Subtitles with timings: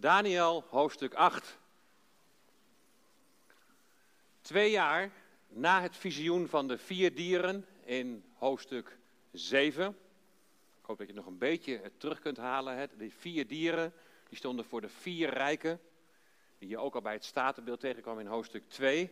[0.00, 1.58] Daniel, hoofdstuk 8.
[4.40, 5.10] Twee jaar
[5.48, 8.98] na het visioen van de vier dieren in hoofdstuk
[9.32, 9.88] 7.
[10.78, 12.90] Ik hoop dat je nog een beetje terug kunt halen.
[12.98, 13.92] Die vier dieren
[14.28, 15.80] die stonden voor de vier rijken,
[16.58, 19.10] die je ook al bij het statenbeeld tegenkwam in hoofdstuk 2.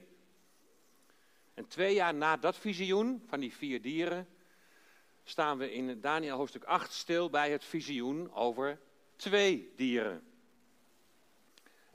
[1.55, 4.29] En twee jaar na dat visioen van die vier dieren
[5.25, 8.81] staan we in Daniel hoofdstuk 8 stil bij het visioen over
[9.17, 10.36] twee dieren.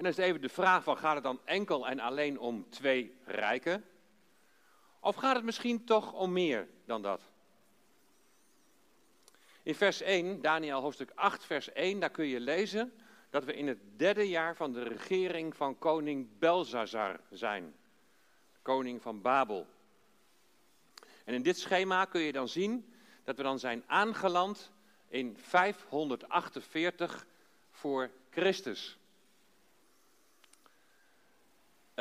[0.02, 3.16] En dan is even de vraag van gaat het dan enkel en alleen om twee
[3.26, 3.86] rijken?
[5.00, 7.22] Of gaat het misschien toch om meer dan dat?
[9.64, 12.94] In vers 1, Daniel hoofdstuk 8, vers 1, daar kun je lezen
[13.30, 17.76] dat we in het derde jaar van de regering van koning Belzazar zijn.
[18.62, 19.68] Koning van Babel.
[21.24, 24.72] En in dit schema kun je dan zien dat we dan zijn aangeland
[25.08, 27.26] in 548
[27.72, 29.00] voor Christus.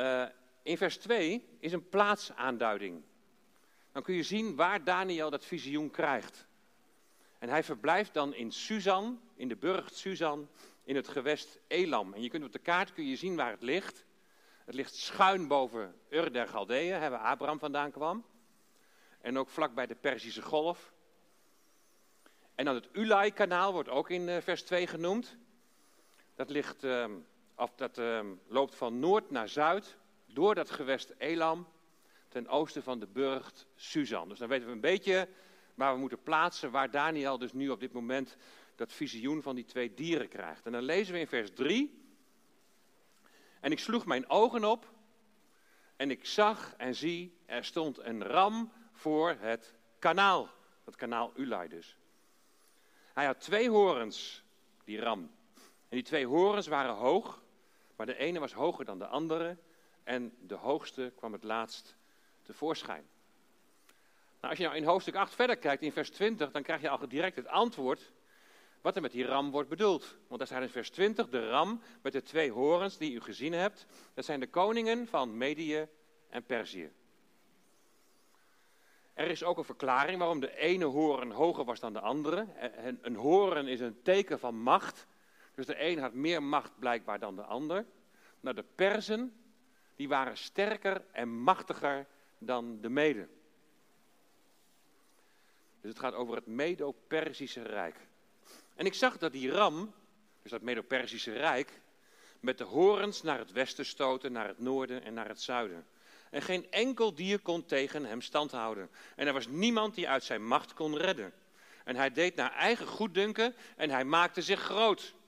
[0.01, 0.25] Uh,
[0.63, 3.03] in vers 2 is een plaatsaanduiding.
[3.91, 6.47] Dan kun je zien waar Daniel dat visioen krijgt.
[7.39, 10.49] En hij verblijft dan in Susan, in de burcht Susan,
[10.83, 12.13] in het gewest Elam.
[12.13, 14.05] En je kunt op de kaart kun je zien waar het ligt.
[14.65, 18.25] Het ligt schuin boven Ur der Galdeeën, waar Abraham vandaan kwam.
[19.21, 20.93] En ook vlak bij de Perzische Golf.
[22.55, 25.37] En dan het Ulai-kanaal wordt ook in eh, vers 2 genoemd.
[26.35, 27.05] Dat, ligt, uh,
[27.75, 31.67] dat uh, loopt van noord naar zuid, door dat gewest Elam,
[32.27, 34.29] ten oosten van de burcht Susan.
[34.29, 35.27] Dus dan weten we een beetje
[35.75, 38.37] waar we moeten plaatsen, waar Daniel dus nu op dit moment
[38.75, 40.65] dat visioen van die twee dieren krijgt.
[40.65, 41.99] En dan lezen we in vers 3.
[43.59, 44.91] En ik sloeg mijn ogen op
[45.95, 50.49] en ik zag en zie, er stond een ram voor het kanaal.
[50.83, 51.97] Dat kanaal Ulai dus.
[53.13, 54.43] Hij had twee horens,
[54.83, 55.31] die ram.
[55.89, 57.41] En die twee horens waren hoog,
[58.01, 59.57] maar de ene was hoger dan de andere.
[60.03, 61.95] En de hoogste kwam het laatst
[62.41, 63.09] tevoorschijn.
[64.39, 66.89] Nou, als je nou in hoofdstuk 8 verder kijkt, in vers 20, dan krijg je
[66.89, 68.11] al direct het antwoord
[68.81, 70.17] wat er met die ram wordt bedoeld.
[70.27, 73.53] Want daar staat in vers 20, de ram met de twee horens die u gezien
[73.53, 75.87] hebt, dat zijn de koningen van Medië
[76.29, 76.91] en Perzië.
[79.13, 82.47] Er is ook een verklaring waarom de ene horen hoger was dan de andere.
[83.01, 85.07] Een horen is een teken van macht.
[85.61, 87.85] Dus de een had meer macht blijkbaar dan de ander.
[88.39, 89.33] Nou, de Perzen,
[89.95, 92.05] die waren sterker en machtiger
[92.37, 93.29] dan de Meden.
[95.81, 97.95] Dus het gaat over het Medo-Persische Rijk.
[98.75, 99.93] En ik zag dat die ram,
[100.41, 101.81] dus dat Medo-Persische Rijk,
[102.39, 105.85] met de horens naar het westen stoten, naar het noorden en naar het zuiden.
[106.29, 108.89] En geen enkel dier kon tegen hem stand houden.
[109.15, 111.33] En er was niemand die uit zijn macht kon redden.
[111.83, 115.19] En hij deed naar eigen goeddunken en hij maakte zich groot.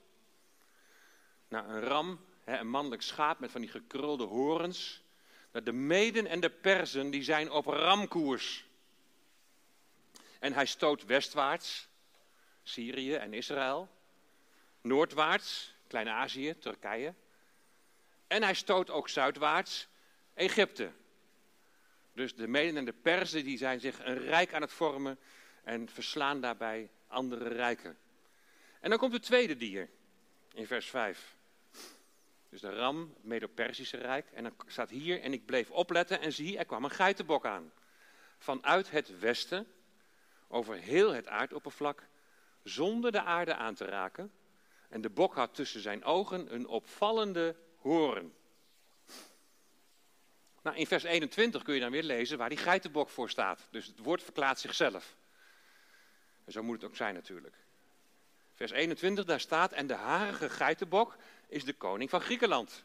[1.53, 5.03] Nou, een ram, een mannelijk schaap met van die gekrulde horens.
[5.51, 8.65] Nou, de meden en de persen die zijn op ramkoers.
[10.39, 11.87] En hij stoot westwaarts,
[12.63, 13.89] Syrië en Israël.
[14.81, 17.13] Noordwaarts, Klein-Azië, Turkije.
[18.27, 19.87] En hij stoot ook zuidwaarts,
[20.33, 20.91] Egypte.
[22.13, 25.19] Dus de Meden en de Perzen die zijn zich een rijk aan het vormen
[25.63, 27.97] en verslaan daarbij andere rijken.
[28.79, 29.89] En dan komt het tweede dier
[30.53, 31.41] in vers 5.
[32.53, 34.31] Dus de ram, het Medo-Persische Rijk.
[34.33, 37.71] En dan staat hier, en ik bleef opletten en zie, er kwam een geitenbok aan.
[38.37, 39.67] Vanuit het westen,
[40.47, 42.07] over heel het aardoppervlak,
[42.63, 44.31] zonder de aarde aan te raken.
[44.89, 48.33] En de bok had tussen zijn ogen een opvallende hoorn.
[50.61, 53.67] Nou, in vers 21 kun je dan weer lezen waar die geitenbok voor staat.
[53.69, 55.15] Dus het woord verklaart zichzelf.
[56.45, 57.55] En zo moet het ook zijn natuurlijk.
[58.53, 61.15] Vers 21, daar staat, en de harige geitenbok
[61.53, 62.83] is de koning van Griekenland.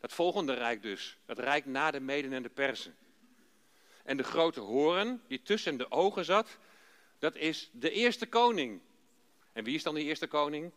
[0.00, 2.96] Dat volgende rijk dus, dat rijk na de Meden en de Persen.
[4.04, 6.58] En de grote hoorn die tussen de ogen zat,
[7.18, 8.80] dat is de eerste koning.
[9.52, 10.72] En wie is dan die eerste koning?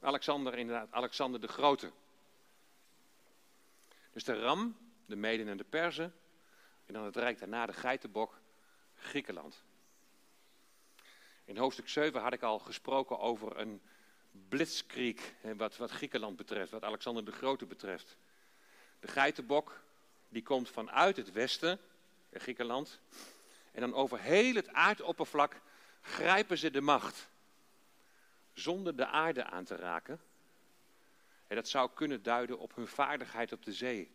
[0.00, 1.92] Alexander, inderdaad, Alexander de Grote.
[4.12, 4.76] Dus de ram,
[5.06, 6.14] de Meden en de Perzen.
[6.86, 8.40] En dan het rijk daarna de geitenbok,
[8.94, 9.64] Griekenland.
[11.44, 13.80] In hoofdstuk 7 had ik al gesproken over een
[14.48, 18.16] blitzkrieg, wat, wat Griekenland betreft, wat Alexander de Grote betreft.
[19.00, 19.80] De geitenbok,
[20.28, 21.80] die komt vanuit het westen,
[22.32, 23.00] Griekenland.
[23.72, 25.60] En dan over heel het aardoppervlak
[26.00, 27.28] grijpen ze de macht.
[28.52, 30.20] Zonder de aarde aan te raken.
[31.46, 34.10] En dat zou kunnen duiden op hun vaardigheid op de zee.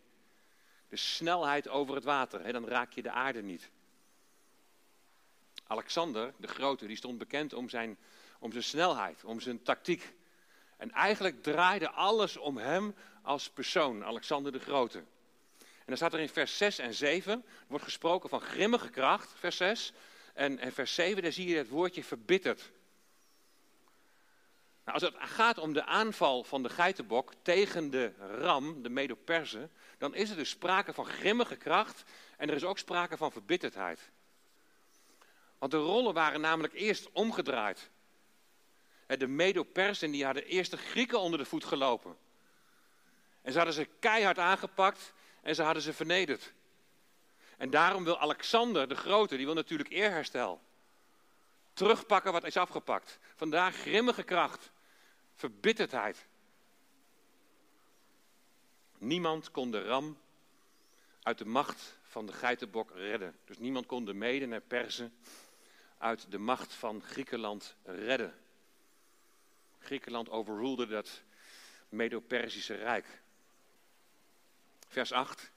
[0.89, 3.69] De snelheid over het water, dan raak je de aarde niet.
[5.67, 7.97] Alexander, de Grote, die stond bekend om zijn,
[8.43, 10.13] om zijn snelheid, om zijn tactiek.
[10.77, 14.97] En eigenlijk draaide alles om hem als persoon, Alexander de Grote.
[15.59, 19.57] En dan staat er in vers 6 en 7, wordt gesproken van grimmige kracht, vers
[19.57, 19.93] 6.
[20.33, 22.71] En, vers 7, daar zie je het woordje verbitterd.
[24.83, 29.71] Nou, als het gaat om de aanval van de geitenbok tegen de ram, de Medo-Persen,
[29.97, 32.03] dan is er dus sprake van grimmige kracht
[32.37, 34.11] en er is ook sprake van verbitterdheid.
[35.57, 37.91] Want de rollen waren namelijk eerst omgedraaid.
[39.07, 42.17] De Medo-Persen die hadden eerst de Grieken onder de voet gelopen.
[43.41, 46.53] En ze hadden ze keihard aangepakt en ze hadden ze vernederd.
[47.57, 50.61] En daarom wil Alexander de Grote, die wil natuurlijk eerherstel.
[51.73, 53.19] Terugpakken wat is afgepakt.
[53.35, 54.71] Vandaar grimmige kracht,
[55.33, 56.25] verbitterdheid.
[58.97, 60.17] Niemand kon de ram
[61.23, 63.35] uit de macht van de geitenbok redden.
[63.45, 65.13] Dus niemand kon de Meden en Persen
[65.97, 68.42] uit de macht van Griekenland redden.
[69.83, 71.21] Griekenland overroelde dat
[71.89, 73.21] Medo-Persische Rijk.
[74.87, 75.51] Vers 8.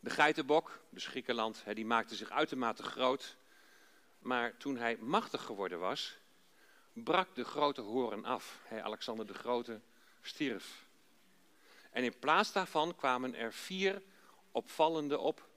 [0.00, 3.36] De geitenbok, dus Griekenland, die maakte zich uitermate groot.
[4.18, 6.16] Maar toen hij machtig geworden was,
[6.92, 8.60] brak de grote horen af.
[8.70, 9.80] Alexander de Grote
[10.22, 10.86] stierf.
[11.90, 14.02] En in plaats daarvan kwamen er vier
[14.52, 15.48] opvallende op,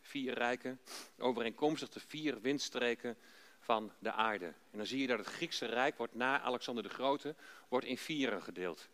[0.00, 0.80] vier rijken,
[1.18, 3.16] overeenkomstig de vier windstreken
[3.62, 4.46] van de aarde.
[4.46, 7.34] En dan zie je dat het Griekse Rijk wordt na Alexander de Grote
[7.68, 8.88] wordt in vieren gedeeld.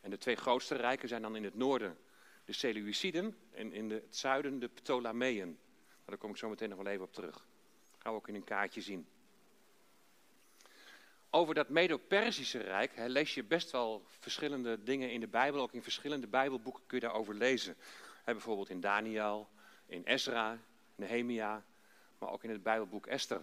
[0.00, 1.98] En de twee grootste rijken zijn dan in het noorden
[2.44, 5.58] de Seleuciden en in het zuiden de Ptolemeën.
[6.04, 7.34] Daar kom ik zo meteen nog wel even op terug.
[7.34, 9.06] Dat gaan we ook in een kaartje zien.
[11.30, 15.60] Over dat Medo-Persische Rijk lees je best wel verschillende dingen in de Bijbel.
[15.60, 17.76] Ook in verschillende Bijbelboeken kun je daarover lezen.
[18.24, 19.48] Bijvoorbeeld in Daniel,
[19.86, 20.58] in Ezra,
[20.94, 21.64] Nehemia,
[22.18, 23.42] maar ook in het Bijbelboek Esther.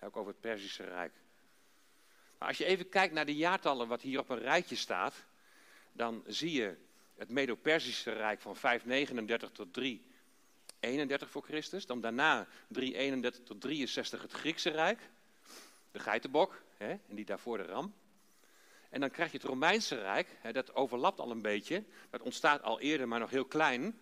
[0.00, 1.12] Ook over het Persische Rijk.
[2.38, 5.24] Maar als je even kijkt naar de jaartallen wat hier op een rijtje staat,
[5.92, 6.76] dan zie je
[7.14, 11.86] het Medo-Persische Rijk van 539 tot 331 voor Christus.
[11.86, 15.10] Dan daarna 331 tot 63 het Griekse Rijk,
[15.90, 17.94] de geitenbok, hè, en die daarvoor de ram.
[18.90, 21.84] En dan krijg je het Romeinse Rijk, hè, dat overlapt al een beetje.
[22.10, 24.00] Dat ontstaat al eerder, maar nog heel klein.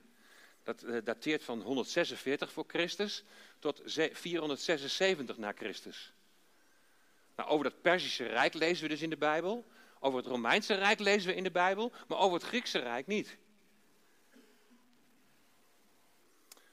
[0.67, 3.25] Dat uh, dateert van 146 voor Christus
[3.59, 6.13] tot 476 na Christus.
[7.37, 9.65] Nou, over dat Persische Rijk lezen we dus in de Bijbel.
[10.01, 13.37] Over het Romeinse Rijk lezen we in de Bijbel, maar over het Griekse Rijk niet.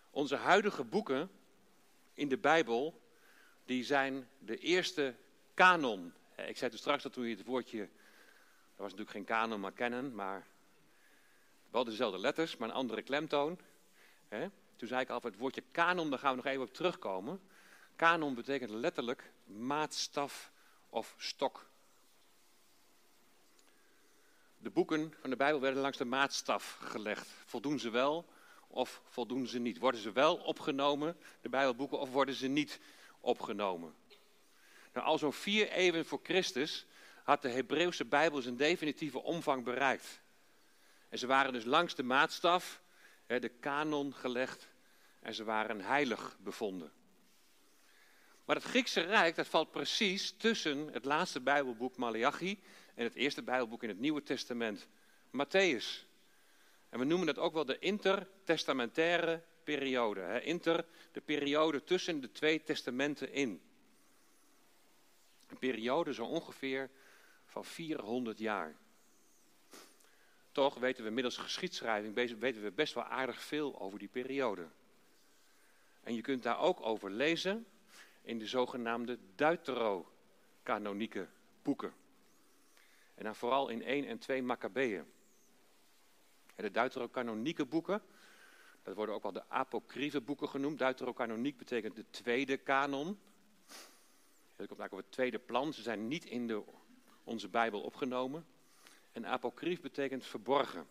[0.10, 1.32] Onze huidige boeken
[2.14, 3.02] in de Bijbel,
[3.66, 5.16] die zijn de eerste
[5.54, 6.14] kanon.
[6.36, 7.90] Ik zei toen straks dat toen je het woordje, dat
[8.76, 10.48] was natuurlijk geen kanon, maar kennen, maar
[11.72, 13.60] wel dezelfde letters, maar een andere klemtoon.
[14.76, 17.42] Toen zei ik al, het woordje kanon, daar gaan we nog even op terugkomen.
[17.96, 20.52] Kanon betekent letterlijk maatstaf
[20.90, 21.70] of stok.
[24.58, 27.28] De boeken van de Bijbel werden langs de maatstaf gelegd.
[27.46, 28.26] Voldoen ze wel
[28.68, 29.78] of voldoen ze niet?
[29.78, 32.80] Worden ze wel opgenomen, de Bijbelboeken, of worden ze niet
[33.20, 33.94] opgenomen?
[34.94, 36.86] Nou, al zo'n vier eeuwen voor Christus
[37.24, 40.22] had de Hebreeuwse Bijbel zijn definitieve omvang bereikt.
[41.10, 42.82] En ze waren dus langs de maatstaf,
[43.28, 44.68] de kanon gelegd,
[45.20, 46.92] en ze waren heilig bevonden.
[48.46, 52.64] Maar het Griekse Rijk, dat valt precies tussen het laatste Bijbelboek Malachi
[52.96, 54.88] en het eerste Bijbelboek in het Nieuwe Testament,
[55.28, 56.06] Matthäus.
[56.90, 60.20] En we noemen dat ook wel de intertestamentaire periode.
[60.20, 60.40] Hè?
[60.42, 63.62] Inter, de periode tussen de twee testamenten in.
[65.48, 66.90] Een periode zo ongeveer
[67.46, 68.76] van 400 jaar.
[70.54, 74.68] Toch weten we middels geschiedschrijving weten we best wel aardig veel over die periode.
[76.04, 77.66] En je kunt daar ook over lezen
[78.22, 81.28] in de zogenaamde Deuterocanonieke
[81.62, 81.94] boeken.
[83.16, 85.06] En dan vooral in 1 en 2 Maccabeeën.
[86.56, 88.02] De Deuterocanonieke boeken,
[88.84, 90.80] dat worden ook wel de apocryfe boeken genoemd.
[90.80, 93.20] Deuterocanoniek betekent de tweede kanon.
[94.56, 95.74] Dat komt eigenlijk op het tweede plan.
[95.74, 96.64] Ze zijn niet in de,
[97.24, 98.46] onze Bijbel opgenomen.
[99.14, 100.88] En apocryf betekent verborgen.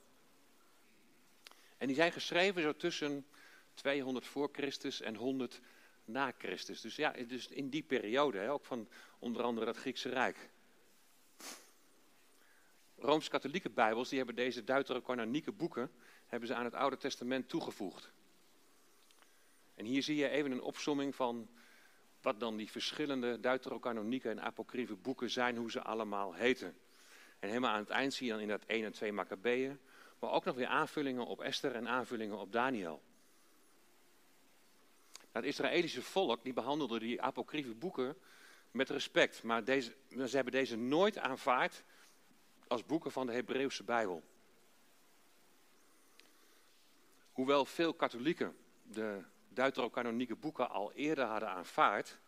[1.77, 3.27] En die zijn geschreven zo tussen
[3.75, 5.61] 200 voor Christus en 100
[6.05, 6.81] na Christus.
[6.81, 8.89] Dus ja, dus in die periode, hè, ook van
[9.19, 10.51] onder andere het Griekse Rijk.
[12.97, 15.91] Rooms-katholieke bijbels, die hebben deze deuterocanonieke boeken,
[16.27, 18.11] hebben ze aan het Oude Testament toegevoegd.
[19.75, 21.49] En hier zie je even een opsomming van
[22.21, 26.77] wat dan die verschillende deuterocanonieke en apocryfe boeken zijn, hoe ze allemaal heten.
[27.43, 29.81] En helemaal aan het eind zie je dan in dat 1 en 2 Maccabeeën,
[30.19, 33.03] maar ook nog weer aanvullingen op Esther en aanvullingen op Daniel.
[35.33, 38.17] Het Israëlische volk die behandelde die apocryfe boeken
[38.71, 41.85] met respect, maar deze, ze hebben deze nooit aanvaard
[42.67, 44.23] als boeken van de Hebreeuwse Bijbel.
[47.33, 52.19] Hoewel veel katholieken de deuterocanonieke boeken al eerder hadden aanvaard,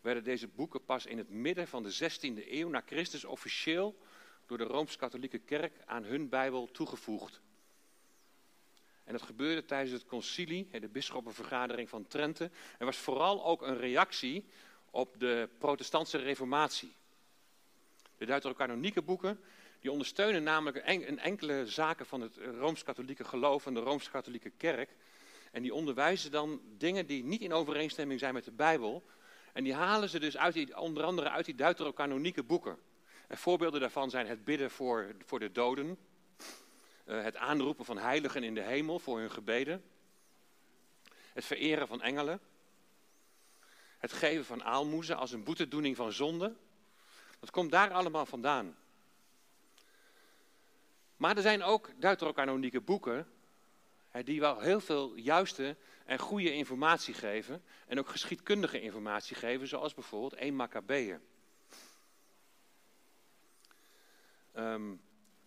[0.00, 3.98] werden deze boeken pas in het midden van de 16e eeuw na Christus officieel
[4.48, 7.40] door de Rooms-Katholieke Kerk aan hun Bijbel toegevoegd.
[9.04, 13.78] En dat gebeurde tijdens het concilie, de bisschoppenvergadering van Trente, en was vooral ook een
[13.78, 14.44] reactie
[14.90, 16.92] op de protestantse reformatie.
[18.16, 19.40] De deuterocanonieke boeken
[19.80, 24.96] die ondersteunen namelijk een enkele zaken van het Rooms-Katholieke geloof en de Rooms-Katholieke kerk.
[25.52, 29.04] En die onderwijzen dan dingen die niet in overeenstemming zijn met de Bijbel.
[29.52, 32.78] En die halen ze dus uit onder andere uit die deuterocanonieke boeken.
[33.28, 35.98] En voorbeelden daarvan zijn het bidden voor, voor de doden.
[37.06, 39.84] Uh, het aanroepen van heiligen in de hemel voor hun gebeden.
[41.32, 42.40] Het vereren van engelen.
[43.98, 46.54] Het geven van aalmoezen als een boetedoening van zonde.
[47.40, 48.76] Dat komt daar allemaal vandaan.
[51.16, 53.32] Maar er zijn ook deuterocanonieke boeken
[54.24, 57.62] die wel heel veel juiste en goede informatie geven.
[57.86, 61.20] En ook geschiedkundige informatie geven, zoals bijvoorbeeld 1 Maccabeeën.
[64.58, 65.00] Um,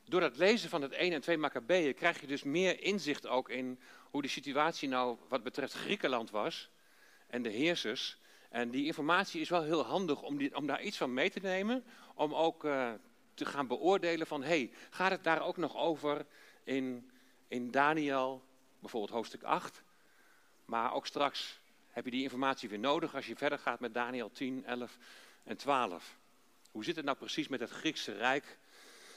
[0.05, 3.49] door het lezen van het 1 en 2 Maccabeeën krijg je dus meer inzicht ook
[3.49, 6.69] in hoe de situatie nou wat betreft Griekenland was
[7.27, 8.17] en de heersers.
[8.49, 11.39] En die informatie is wel heel handig om, die, om daar iets van mee te
[11.39, 11.83] nemen,
[12.15, 12.91] om ook uh,
[13.33, 16.25] te gaan beoordelen van, hey, gaat het daar ook nog over
[16.63, 17.11] in,
[17.47, 18.43] in Daniel,
[18.79, 19.83] bijvoorbeeld hoofdstuk 8?
[20.65, 24.31] Maar ook straks heb je die informatie weer nodig als je verder gaat met Daniel
[24.31, 24.97] 10, 11
[25.43, 26.17] en 12.
[26.71, 28.59] Hoe zit het nou precies met het Griekse Rijk?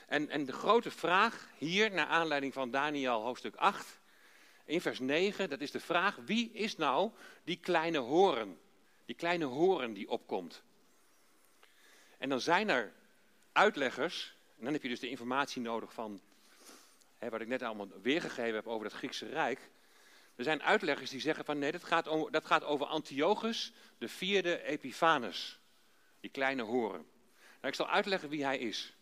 [0.06, 4.00] En, en de grote vraag hier, naar aanleiding van Daniel hoofdstuk 8,
[4.64, 7.10] in vers 9, dat is de vraag, wie is nou
[7.44, 8.58] die kleine horen?
[9.04, 10.62] Die kleine horen die opkomt.
[12.18, 12.92] En dan zijn er
[13.52, 16.20] uitleggers, en dan heb je dus de informatie nodig van
[17.18, 19.70] hè, wat ik net allemaal weergegeven heb over het Griekse Rijk.
[20.36, 24.08] Er zijn uitleggers die zeggen van nee, dat gaat, over, dat gaat over Antiochus, de
[24.08, 25.58] vierde Epiphanes.
[26.20, 27.06] Die kleine horen.
[27.36, 28.94] Nou, ik zal uitleggen wie hij is.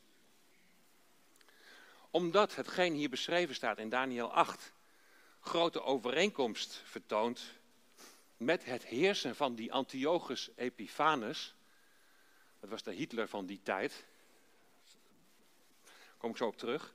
[2.13, 4.73] Omdat hetgeen hier beschreven staat in Daniel 8
[5.41, 7.41] grote overeenkomst vertoont
[8.37, 11.55] met het heersen van die Antiochus Epiphanes.
[12.61, 14.05] Dat was de Hitler van die tijd
[16.23, 16.95] kom ik zo op terug.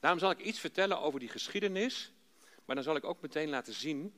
[0.00, 2.12] Daarom zal ik iets vertellen over die geschiedenis,
[2.64, 4.14] maar dan zal ik ook meteen laten zien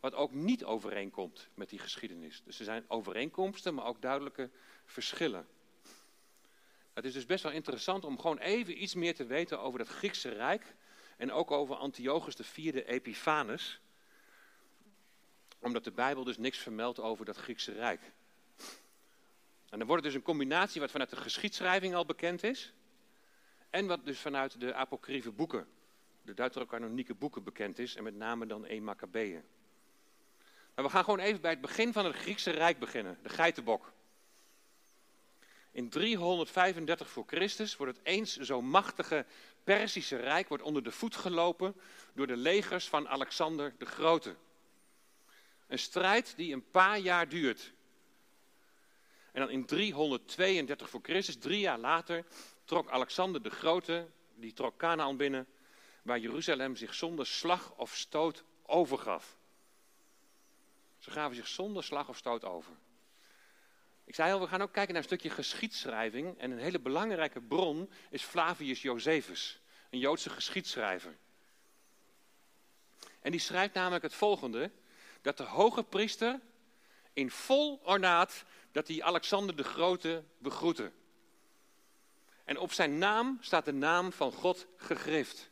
[0.00, 2.42] wat ook niet overeenkomt met die geschiedenis.
[2.44, 4.50] Dus er zijn overeenkomsten, maar ook duidelijke
[4.84, 5.46] verschillen.
[6.96, 9.88] Het is dus best wel interessant om gewoon even iets meer te weten over het
[9.88, 10.74] Griekse Rijk
[11.16, 13.80] en ook over Antiochus IV Epiphanes.
[15.58, 18.00] Omdat de Bijbel dus niks vermeldt over dat Griekse Rijk.
[19.68, 22.72] En dan wordt het dus een combinatie wat vanuit de geschiedschrijving al bekend is.
[23.70, 25.68] En wat dus vanuit de apocryfe boeken,
[26.22, 27.96] de deuterocanonieke boeken bekend is.
[27.96, 29.44] En met name dan 1 Maccabeeën.
[30.74, 33.18] Maar we gaan gewoon even bij het begin van het Griekse Rijk beginnen.
[33.22, 33.92] De geitenbok.
[35.76, 39.26] In 335 voor Christus wordt het eens zo machtige
[39.64, 41.74] Perzische Rijk wordt onder de voet gelopen
[42.14, 44.36] door de legers van Alexander de Grote.
[45.66, 47.72] Een strijd die een paar jaar duurt.
[49.32, 52.24] En dan in 332 voor Christus, drie jaar later,
[52.64, 55.46] trok Alexander de Grote, die trok Canaan binnen,
[56.02, 59.36] waar Jeruzalem zich zonder slag of stoot overgaf.
[60.98, 62.72] Ze gaven zich zonder slag of stoot over.
[64.06, 66.38] Ik zei al, we gaan ook kijken naar een stukje geschiedschrijving.
[66.38, 69.60] En een hele belangrijke bron is Flavius Josephus,
[69.90, 71.16] een Joodse geschiedschrijver.
[73.20, 74.70] En die schrijft namelijk het volgende:
[75.22, 76.40] dat de hoge priester
[77.12, 80.92] in vol ornaat dat hij Alexander de Grote begroette.
[82.44, 85.50] En op zijn naam staat de naam van God gegrift.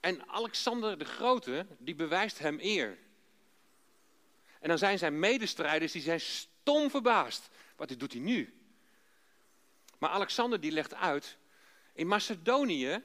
[0.00, 2.98] En Alexander de Grote, die bewijst hem eer.
[4.60, 6.20] En dan zijn zijn medestrijders, die zijn
[6.60, 7.48] stom verbaasd.
[7.76, 8.54] Wat doet hij nu?
[9.98, 11.36] Maar Alexander die legt uit,
[11.92, 13.02] in Macedonië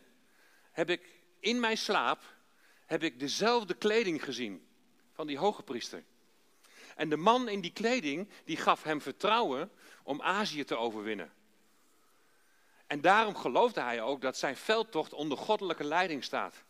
[0.71, 1.01] heb ik
[1.39, 2.33] in mijn slaap
[2.85, 4.67] heb ik dezelfde kleding gezien
[5.13, 6.03] van die hoge priester.
[6.95, 9.71] En de man in die kleding, die gaf hem vertrouwen
[10.03, 11.33] om Azië te overwinnen.
[12.88, 16.63] En daarom geloofde hij ook dat zijn veldtocht onder goddelijke leiding staat.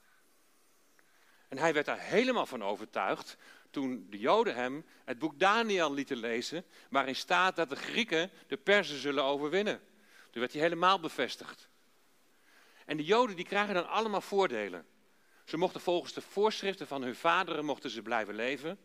[1.47, 3.37] En hij werd daar helemaal van overtuigd
[3.69, 8.57] toen de Joden hem het boek Daniel lieten lezen, waarin staat dat de Grieken de
[8.57, 9.81] Perzen zullen overwinnen.
[10.31, 11.69] Toen werd hij helemaal bevestigd.
[12.85, 14.85] En de Joden die krijgen dan allemaal voordelen.
[15.45, 18.79] Ze mochten volgens de voorschriften van hun vaderen mochten ze blijven leven.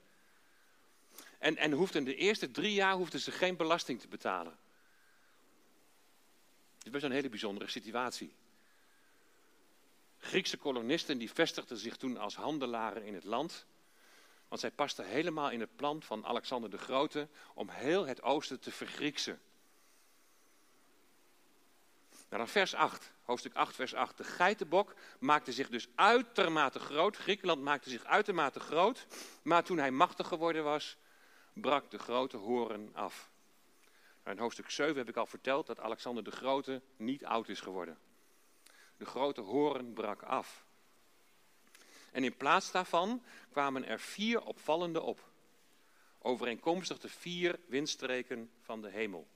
[1.39, 4.59] En, en hoefden de eerste drie jaar hoefden ze geen belasting te betalen.
[6.83, 8.35] Het best een hele bijzondere situatie.
[10.21, 13.67] Griekse kolonisten die vestigden zich toen als handelaren in het land.
[14.49, 18.61] Want zij pasten helemaal in het plan van Alexander de Grote om heel het oosten
[18.61, 19.41] te vergrieksen.
[22.11, 24.17] Nou dan vers 8, hoofdstuk 8, vers 8.
[24.17, 27.17] De geitenbok maakte zich dus uitermate groot.
[27.17, 29.07] Griekenland maakte zich uitermate groot.
[29.43, 30.97] Maar toen hij machtig geworden was,
[31.53, 33.31] brak de grote horen af.
[34.25, 37.61] Nou, in hoofdstuk 7 heb ik al verteld dat Alexander de Grote niet oud is
[37.61, 37.99] geworden.
[39.01, 40.65] De grote horen brak af.
[42.13, 45.29] En in plaats daarvan kwamen er vier opvallende op.
[46.19, 49.27] Overeenkomstig de vier windstreken van de hemel.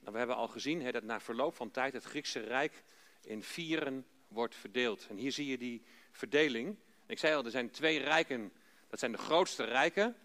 [0.00, 2.82] Nou, we hebben al gezien dat na verloop van tijd het Griekse Rijk
[3.22, 5.06] in vieren wordt verdeeld.
[5.08, 5.82] En hier zie je die
[6.12, 6.76] verdeling.
[7.06, 8.52] Ik zei al, er zijn twee rijken.
[8.88, 10.16] Dat zijn de grootste rijken.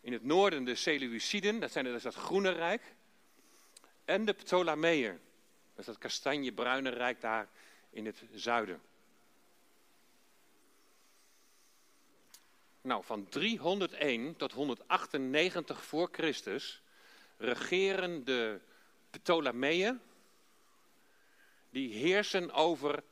[0.00, 2.94] In het noorden de Seleuciden, dat, zijn, is dat groene rijk.
[4.04, 5.20] En de Ptolemeeën,
[5.76, 7.48] is dat kastanjebruine rijk daar
[7.90, 8.80] in het zuiden.
[12.80, 16.82] Nou, van 301 tot 198 voor Christus
[17.36, 18.60] regeren de
[19.10, 20.00] Ptolemeeën,
[21.70, 23.02] die heersen over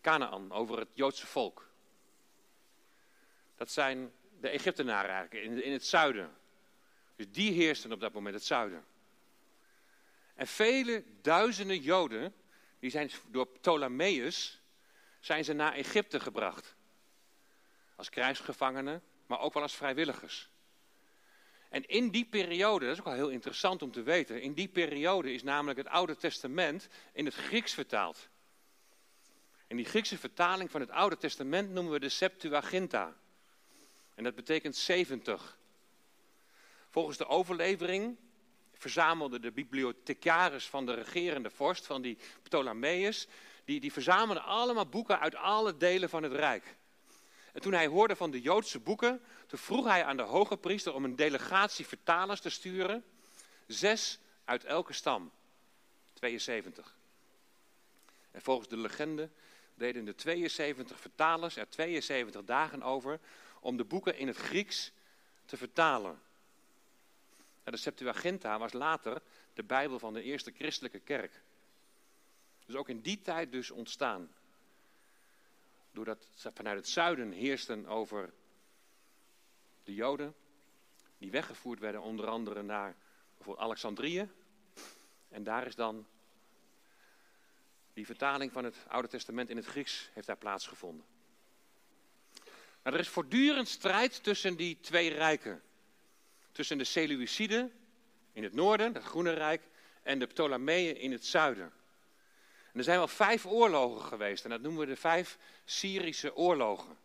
[0.00, 1.68] Canaan, over het Joodse volk.
[3.56, 6.30] Dat zijn de Egyptenaren eigenlijk, in, het zuiden.
[7.16, 8.84] Dus die heersten op dat moment het zuiden.
[10.34, 12.34] En vele duizenden Joden,
[12.78, 14.62] die zijn door Ptolemeus,
[15.20, 16.74] zijn ze naar Egypte gebracht.
[17.96, 20.48] Als krijgsgevangenen, maar ook wel als vrijwilligers.
[21.68, 24.68] En in die periode, dat is ook wel heel interessant om te weten, in die
[24.68, 28.28] periode is namelijk het Oude Testament in het Grieks vertaald.
[29.66, 33.16] En die Griekse vertaling van het Oude Testament noemen we de Septuaginta.
[34.14, 35.58] En dat betekent 70.
[36.90, 38.16] Volgens de overlevering
[38.74, 43.26] verzamelden de bibliothecaris van de regerende vorst, van die Ptolemeus,
[43.64, 46.76] die, die verzamelden allemaal boeken uit alle delen van het Rijk.
[47.52, 50.94] En toen hij hoorde van de Joodse boeken, toen vroeg hij aan de hoge priester
[50.94, 53.04] om een delegatie vertalers te sturen.
[53.66, 55.32] Zes uit elke stam.
[56.12, 56.96] 72.
[58.30, 59.30] En volgens de legende
[59.74, 63.20] deden de 72 vertalers er 72 dagen over
[63.60, 64.92] om de boeken in het Grieks
[65.46, 66.22] te vertalen.
[67.64, 69.22] De Septuaginta was later
[69.54, 71.42] de Bijbel van de eerste christelijke kerk.
[72.66, 74.34] Dus ook in die tijd dus ontstaan.
[75.90, 78.32] Doordat ze vanuit het zuiden heersten over
[79.84, 80.34] de Joden,
[81.18, 82.96] die weggevoerd werden onder andere naar
[83.36, 84.30] bijvoorbeeld Alexandrië.
[85.28, 86.06] En daar is dan
[87.92, 91.06] die vertaling van het Oude Testament in het Grieks heeft daar plaatsgevonden.
[92.82, 95.62] Maar er is voortdurend strijd tussen die twee rijken.
[96.54, 97.72] Tussen de Seleuciden
[98.32, 99.62] in het noorden, het Groene Rijk,
[100.02, 101.72] en de Ptolemeeën in het zuiden.
[102.72, 106.96] En er zijn wel vijf oorlogen geweest en dat noemen we de vijf Syrische oorlogen.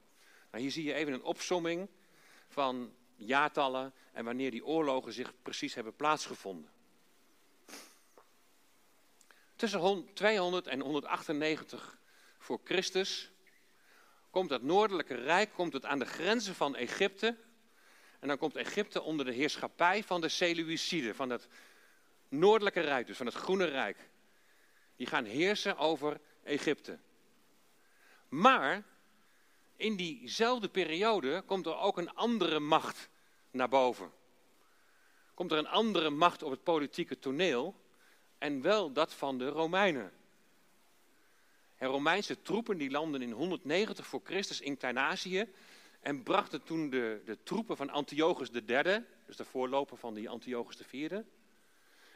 [0.51, 1.87] Nou, hier zie je even een opsomming
[2.47, 6.71] van jaartallen en wanneer die oorlogen zich precies hebben plaatsgevonden.
[9.55, 11.97] Tussen 200 en 198
[12.37, 13.31] voor Christus
[14.29, 17.37] komt dat noordelijke rijk komt het aan de grenzen van Egypte.
[18.19, 21.47] En dan komt Egypte onder de heerschappij van de Seleuciden, van het
[22.29, 24.09] noordelijke rijk, dus van het groene rijk.
[24.95, 26.99] Die gaan heersen over Egypte.
[28.29, 28.83] Maar
[29.75, 33.09] in diezelfde periode komt er ook een andere macht
[33.51, 34.11] naar boven.
[35.33, 37.75] Komt er een andere macht op het politieke toneel
[38.37, 40.11] en wel dat van de Romeinen.
[41.77, 45.53] En Romeinse troepen die landden in 190 voor Christus in Klein-Azië
[45.99, 50.79] en brachten toen de, de troepen van Antiochus III, dus de voorloper van die Antiochus
[50.91, 51.21] IV,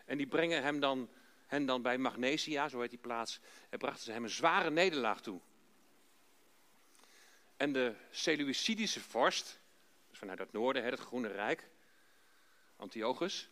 [0.06, 1.10] en die brengen hem dan,
[1.48, 5.22] hen dan bij Magnesia, zo heet die plaats, en brachten ze hem een zware nederlaag
[5.22, 5.40] toe.
[7.58, 9.60] En de Seleucidische vorst,
[10.10, 11.70] dus vanuit het noorden, het Groene Rijk,
[12.76, 13.50] Antiochus,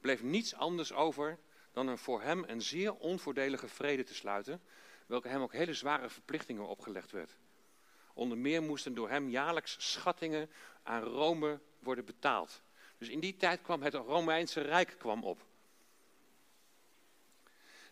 [0.00, 1.38] bleef niets anders over
[1.72, 4.62] dan een voor hem een zeer onvoordelige vrede te sluiten,
[5.06, 7.36] welke hem ook hele zware verplichtingen opgelegd werd.
[8.16, 10.50] Onder meer moesten door hem jaarlijks schattingen
[10.82, 12.62] aan Rome worden betaald.
[12.98, 15.44] Dus in die tijd kwam het Romeinse Rijk kwam op.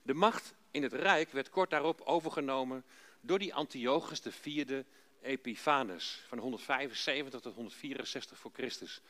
[0.02, 2.84] De macht in het Rijk werd kort daarop overgenomen
[3.20, 4.82] door die Antiochus IV
[5.22, 9.00] Epiphanes van 175 tot 164 voor Christus.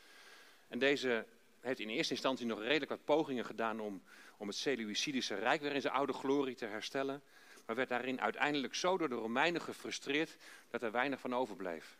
[0.68, 1.26] En deze
[1.60, 4.02] heeft in eerste instantie nog redelijk wat pogingen gedaan om,
[4.36, 7.22] om het Seleucidische Rijk weer in zijn oude glorie te herstellen.
[7.66, 10.36] Maar werd daarin uiteindelijk zo door de Romeinen gefrustreerd
[10.70, 11.96] dat er weinig van overbleef.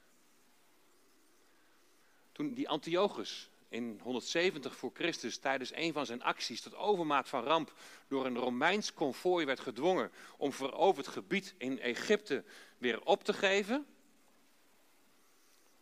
[2.33, 7.43] Toen die Antiochus in 170 voor Christus tijdens een van zijn acties tot overmaat van
[7.43, 7.73] ramp
[8.09, 12.45] door een Romeins konvooi werd gedwongen om veroverd gebied in Egypte
[12.79, 13.87] weer op te geven.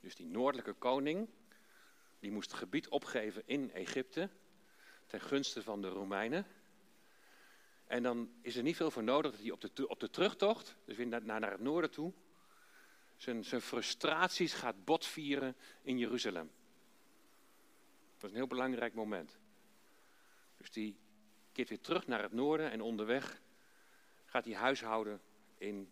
[0.00, 1.28] Dus die noordelijke koning,
[2.20, 4.28] die moest gebied opgeven in Egypte
[5.06, 6.46] ten gunste van de Romeinen.
[7.92, 10.76] En dan is er niet veel voor nodig dat hij op de, op de terugtocht,
[10.84, 12.12] dus weer naar, naar het noorden toe,
[13.16, 16.50] zijn, zijn frustraties gaat botvieren in Jeruzalem.
[18.14, 19.38] Dat is een heel belangrijk moment.
[20.56, 20.96] Dus die
[21.52, 23.40] keert weer terug naar het noorden en onderweg
[24.24, 25.20] gaat hij huishouden
[25.58, 25.90] in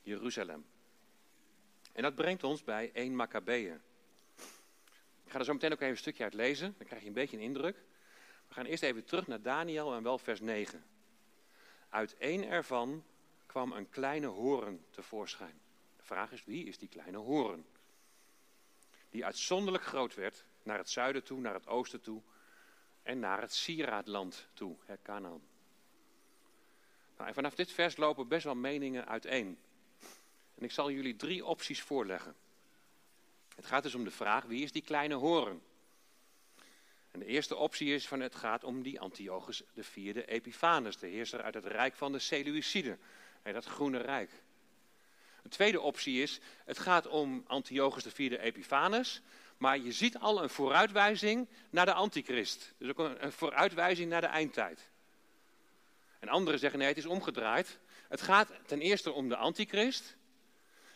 [0.00, 0.66] Jeruzalem.
[1.92, 3.80] En dat brengt ons bij 1 Maccabeeën.
[5.24, 7.14] Ik ga er zo meteen ook even een stukje uit lezen, dan krijg je een
[7.14, 7.84] beetje een indruk.
[8.48, 10.84] We gaan eerst even terug naar Daniel en wel vers 9.
[11.90, 13.04] Uit één ervan
[13.46, 15.60] kwam een kleine horen tevoorschijn.
[15.96, 17.66] De vraag is, wie is die kleine horen?
[19.08, 22.22] Die uitzonderlijk groot werd naar het zuiden toe, naar het oosten toe
[23.02, 25.42] en naar het sieraadland toe, Canaan.
[27.16, 29.58] Nou, en vanaf dit vers lopen best wel meningen uiteen.
[30.54, 32.36] En ik zal jullie drie opties voorleggen.
[33.54, 35.62] Het gaat dus om de vraag, wie is die kleine horen?
[37.10, 41.06] En de eerste optie is van het gaat om die Antiochus de vierde Epiphanes, de
[41.06, 42.98] heerser uit het rijk van de Seleuciden,
[43.42, 44.30] dat groene rijk.
[45.42, 49.22] Een tweede optie is, het gaat om Antiochus de vierde Epiphanes,
[49.56, 52.74] maar je ziet al een vooruitwijzing naar de antichrist.
[52.78, 54.88] Dus ook een vooruitwijzing naar de eindtijd.
[56.18, 57.78] En anderen zeggen nee, het is omgedraaid.
[58.08, 60.16] Het gaat ten eerste om de antichrist.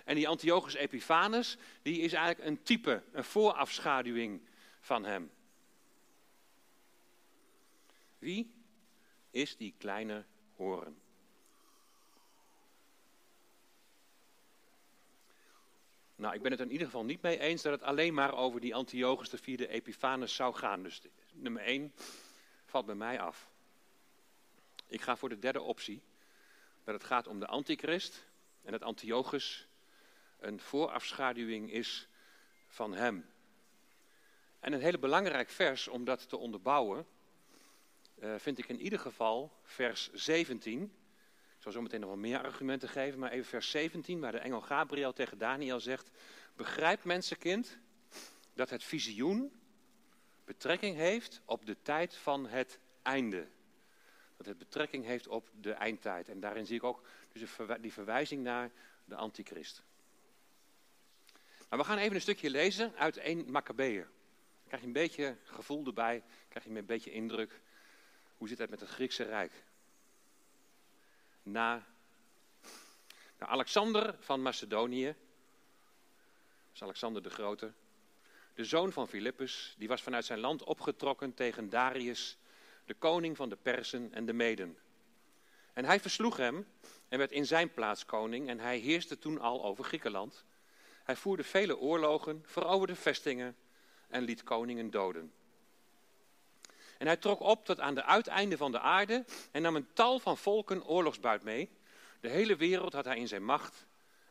[0.05, 4.40] En die Antiochus Epiphanes, die is eigenlijk een type, een voorafschaduwing
[4.81, 5.31] van hem.
[8.25, 8.51] Wie
[9.31, 10.25] is die kleine
[10.57, 10.97] horen?
[16.17, 18.61] Nou, ik ben het in ieder geval niet mee eens dat het alleen maar over
[18.61, 20.83] die Antiochus de vierde Epiphanes zou gaan.
[20.83, 21.93] Dus nummer 1
[22.65, 23.51] valt bij mij af.
[24.87, 26.03] Ik ga voor de derde optie.
[26.85, 28.25] Dat het gaat om de antichrist
[28.63, 29.69] en dat Antiochus
[30.39, 32.09] een voorafschaduwing is
[32.69, 33.27] van hem.
[34.61, 37.07] En een hele belangrijk vers om dat te onderbouwen
[38.14, 40.83] uh, vind ik in ieder geval vers 17.
[41.57, 44.38] Ik zal zo meteen nog wel meer argumenten geven, maar even vers 17, waar de
[44.38, 46.11] engel Gabriel tegen Daniel zegt:
[46.57, 47.79] Begrijp mensenkind
[48.55, 49.53] dat het visioen
[50.44, 53.46] betrekking heeft op de tijd van het einde.
[54.37, 56.29] Dat het betrekking heeft op de eindtijd.
[56.29, 57.50] En daarin zie ik ook dus
[57.81, 58.70] die verwijzing naar
[59.05, 59.83] de antichrist.
[61.68, 64.03] Maar we gaan even een stukje lezen uit 1 Maccabeeën.
[64.03, 67.61] Dan krijg je een beetje gevoel erbij, krijg je een beetje indruk.
[68.44, 69.52] Hoe zit het met het Griekse Rijk?
[71.42, 71.87] Na,
[73.38, 75.14] Alexander van Macedonië,
[76.72, 77.72] is Alexander de Grote,
[78.54, 82.38] de zoon van Philippus, die was vanuit zijn land opgetrokken tegen Darius,
[82.85, 84.78] de koning van de Persen en de Meden.
[85.72, 86.66] En hij versloeg hem
[87.09, 90.44] en werd in zijn plaats koning en hij heerste toen al over Griekenland.
[91.04, 93.57] Hij voerde vele oorlogen, veroverde vestingen
[94.09, 95.33] en liet koningen doden.
[96.98, 100.18] En hij trok op tot aan de uiteinden van de aarde en nam een tal
[100.18, 101.70] van volken oorlogsbuit mee.
[102.20, 103.87] De hele wereld had hij in zijn macht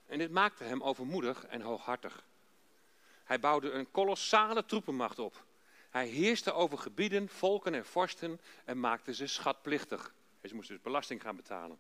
[0.06, 2.26] en dit maakte hem overmoedig en hooghartig.
[3.24, 5.46] Hij bouwde een kolossale troepenmacht op.
[5.90, 10.14] Hij heerste over gebieden, volken en vorsten en maakte ze schatplichtig.
[10.44, 11.78] Ze moesten dus belasting gaan betalen.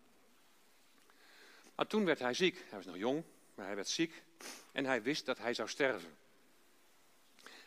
[1.75, 2.57] Maar toen werd hij ziek.
[2.69, 3.23] Hij was nog jong,
[3.55, 4.23] maar hij werd ziek
[4.71, 6.17] en hij wist dat hij zou sterven.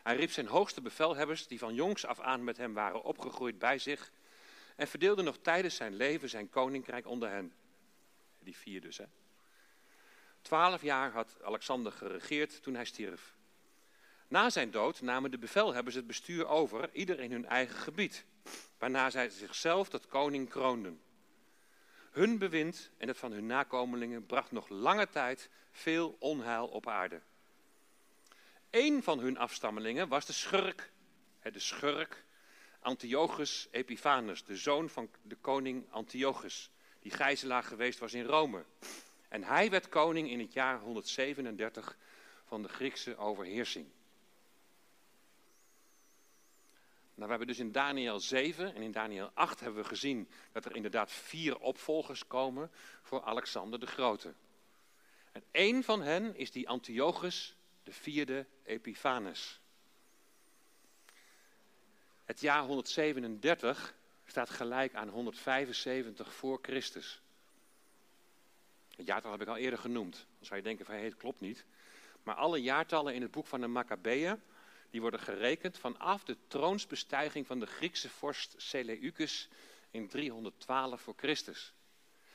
[0.06, 3.78] Hij riep zijn hoogste bevelhebbers, die van jongs af aan met hem waren opgegroeid, bij
[3.78, 4.12] zich
[4.76, 7.52] en verdeelde nog tijdens zijn leven zijn koninkrijk onder hen.
[8.38, 9.04] Die vier dus, hè.
[10.42, 13.36] Twaalf jaar had Alexander geregeerd toen hij stierf.
[14.28, 18.24] Na zijn dood namen de bevelhebbers het bestuur over, ieder in hun eigen gebied,
[18.78, 21.00] waarna zij zichzelf tot koning kroonden.
[22.10, 27.20] Hun bewind en het van hun nakomelingen bracht nog lange tijd veel onheil op aarde.
[28.76, 30.92] Een van hun afstammelingen was de schurk,
[31.42, 32.24] de schurk
[32.80, 38.64] Antiochus Epiphanes, de zoon van de koning Antiochus, die gijzelaar geweest was in Rome.
[39.28, 41.96] En hij werd koning in het jaar 137
[42.44, 43.86] van de Griekse overheersing.
[47.14, 50.64] Nou, we hebben dus in Daniel 7 en in Daniel 8 hebben we gezien dat
[50.64, 52.70] er inderdaad vier opvolgers komen
[53.02, 54.34] voor Alexander de Grote.
[55.32, 57.55] En één van hen is die Antiochus
[57.86, 59.60] de vierde Epiphanes.
[62.24, 63.94] Het jaar 137
[64.24, 67.20] staat gelijk aan 175 voor Christus.
[68.96, 70.14] Het jaartal heb ik al eerder genoemd.
[70.14, 71.64] Dan zou je denken van het klopt niet.
[72.22, 74.42] Maar alle jaartallen in het boek van de Maccabeeën,
[74.90, 79.48] die worden gerekend vanaf de troonsbestijging van de Griekse vorst Seleucus
[79.90, 81.74] in 312 voor Christus.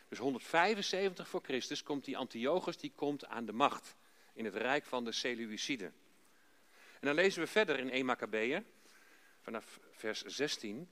[0.08, 3.96] Dus 175 voor Christus komt die Antiochus die komt aan de macht
[4.34, 5.94] in het rijk van de Seleuciden.
[7.00, 8.66] En dan lezen we verder in 1 Maccabeeën,
[9.42, 10.90] vanaf vers 16.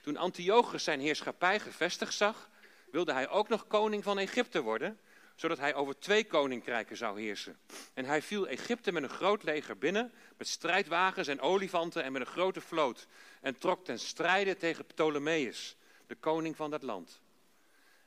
[0.00, 2.50] Toen Antiochus zijn heerschappij gevestigd zag,
[2.90, 4.98] wilde hij ook nog koning van Egypte worden,
[5.34, 7.58] zodat hij over twee koninkrijken zou heersen.
[7.94, 12.20] En hij viel Egypte met een groot leger binnen, met strijdwagens en olifanten en met
[12.20, 13.06] een grote vloot,
[13.40, 17.20] en trok ten strijde tegen Ptolemeus, de koning van dat land.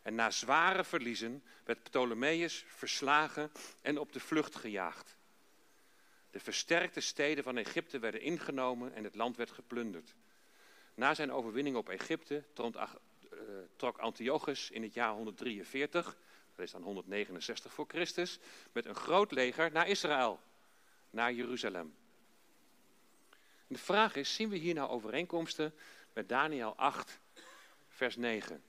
[0.02, 5.16] En na zware verliezen werd Ptolemeus verslagen en op de vlucht gejaagd.
[6.32, 10.14] De versterkte steden van Egypte werden ingenomen en het land werd geplunderd.
[10.94, 12.44] Na zijn overwinning op Egypte
[13.76, 16.18] trok eh, Antiochus in het jaar 143,
[16.56, 18.40] dat is dan 169 voor Christus,
[18.72, 20.40] met een groot leger naar Israël,
[21.10, 21.96] naar Jeruzalem.
[23.68, 25.74] de vraag is, zien we hier nou overeenkomsten
[26.14, 27.20] met Daniel 8,
[27.90, 28.64] vers 9?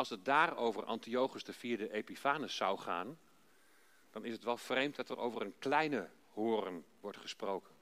[0.00, 3.18] Als het daar over Antiochus IV Epiphanes zou gaan,
[4.10, 7.74] dan is het wel vreemd dat er over een kleine hoorn wordt gesproken.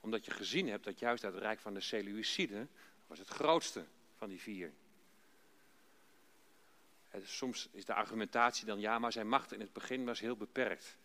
[0.00, 2.70] Omdat je gezien hebt dat juist het rijk van de Seleuciden
[3.06, 3.84] was het grootste
[4.16, 4.72] van die vier.
[7.22, 10.96] Soms is de argumentatie dan ja, maar zijn macht in het begin was heel beperkt.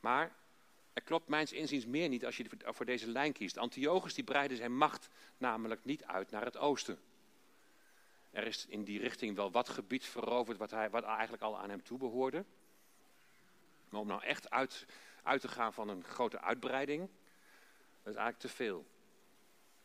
[0.00, 0.36] Maar
[0.92, 3.58] er klopt mijns inziens meer niet als je voor deze lijn kiest.
[3.58, 6.98] Antiochus die breidde zijn macht namelijk niet uit naar het oosten.
[8.38, 11.70] Er is in die richting wel wat gebied veroverd wat, hij, wat eigenlijk al aan
[11.70, 12.44] hem toebehoorde.
[13.88, 14.86] Maar om nou echt uit,
[15.40, 17.00] te gaan van een grote uitbreiding,
[18.02, 18.86] dat is eigenlijk te veel.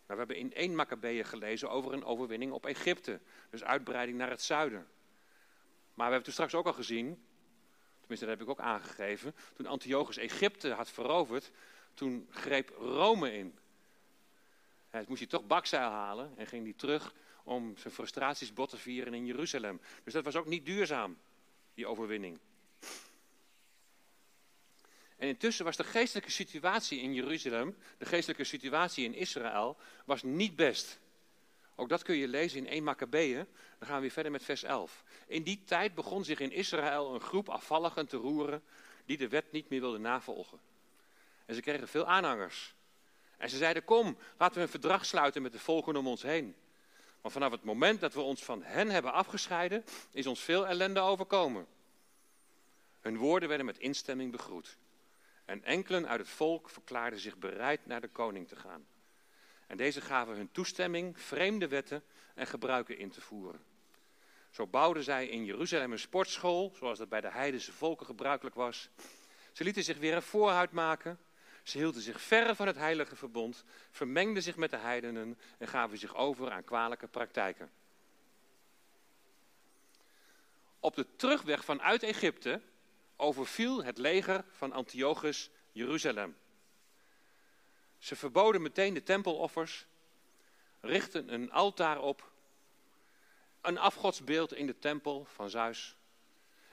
[0.06, 3.20] Maar we hebben in één Maccabeeën gelezen over een overwinning op Egypte.
[3.50, 4.88] Dus uitbreiding naar het zuiden.
[5.94, 7.26] Maar we hebben toen straks ook al gezien,
[8.00, 11.52] tenminste dat heb ik ook aangegeven, toen Antiochus Egypte had veroverd,
[11.94, 13.58] toen greep Rome in.
[14.90, 18.78] Hij moest hij toch bakzeil halen en ging hij terug om zijn frustraties bot te
[18.78, 19.82] vieren in Jeruzalem.
[20.04, 21.18] Dus dat was ook niet duurzaam,
[21.74, 22.40] die overwinning.
[25.18, 30.56] En intussen was de geestelijke situatie in Jeruzalem, de geestelijke situatie in Israël, was niet
[30.56, 31.00] best.
[31.76, 33.48] Ook dat kun je lezen in 1 Maccabeeën.
[33.80, 35.04] Dan gaan we weer verder met vers 11.
[35.28, 38.64] In die tijd begon zich in Israël een groep afvalligen te roeren
[39.06, 40.60] die de wet niet meer wilden navolgen.
[41.46, 42.76] En ze kregen veel aanhangers.
[43.38, 46.56] En ze zeiden, kom, laten we een verdrag sluiten met de volken om ons heen.
[47.24, 51.00] Want vanaf het moment dat we ons van hen hebben afgescheiden, is ons veel ellende
[51.00, 51.68] overkomen.
[53.00, 54.78] Hun woorden werden met instemming begroet.
[55.46, 58.86] En enkelen uit het volk verklaarden zich bereid naar de koning te gaan.
[59.68, 62.04] En deze gaven hun toestemming vreemde wetten
[62.36, 63.64] en gebruiken in te voeren.
[64.50, 68.90] Zo bouwden zij in Jeruzalem een sportschool, zoals dat bij de heidense volken gebruikelijk was.
[69.52, 71.20] Ze lieten zich weer een voorhuid maken
[71.64, 75.98] ze hielden zich verre van het heilige verbond, vermengden zich met de heidenen en gaven
[75.98, 77.72] zich over aan kwalijke praktijken.
[80.80, 82.62] Op de terugweg vanuit Egypte
[83.16, 86.38] overviel het leger van Antiochus Jeruzalem.
[87.98, 89.86] Ze verboden meteen de tempeloffers,
[90.80, 92.32] richtten een altaar op,
[93.62, 95.96] een afgodsbeeld in de tempel van Zeus.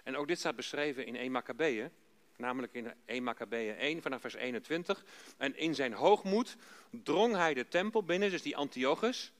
[0.02, 1.90] En ook dit staat beschreven in 1 Maccabeeën
[2.40, 5.04] namelijk in 1 Maccabeeën 1 vanaf vers 21.
[5.36, 6.56] En in zijn hoogmoed
[6.90, 9.32] drong hij de tempel binnen, dus die Antiochus.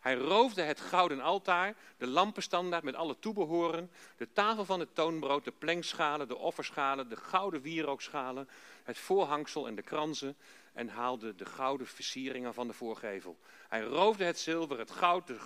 [0.00, 5.44] Hij roofde het gouden altaar, de lampenstandaard met alle toebehoren, de tafel van het toonbrood,
[5.44, 8.48] de plenkschalen, de offerschalen, de gouden wierookschalen,
[8.82, 10.36] het voorhangsel en de kransen
[10.72, 13.38] en haalde de gouden versieringen van de voorgevel.
[13.68, 15.38] Hij roofde het zilver, het goud, de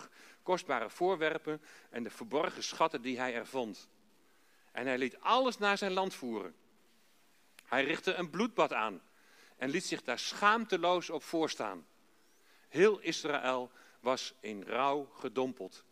[0.43, 3.89] kostbare voorwerpen en de verborgen schatten die hij er vond.
[4.73, 6.55] En hij liet alles naar zijn land voeren.
[7.73, 9.03] Hij richtte een bloedbad aan
[9.57, 11.87] en liet zich daar schaamteloos op voorstaan.
[12.69, 15.85] Heel Israël was in rouw gedompeld.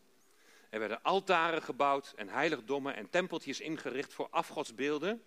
[0.70, 5.22] Er werden altaren gebouwd en heiligdommen en tempeltjes ingericht voor afgodsbeelden.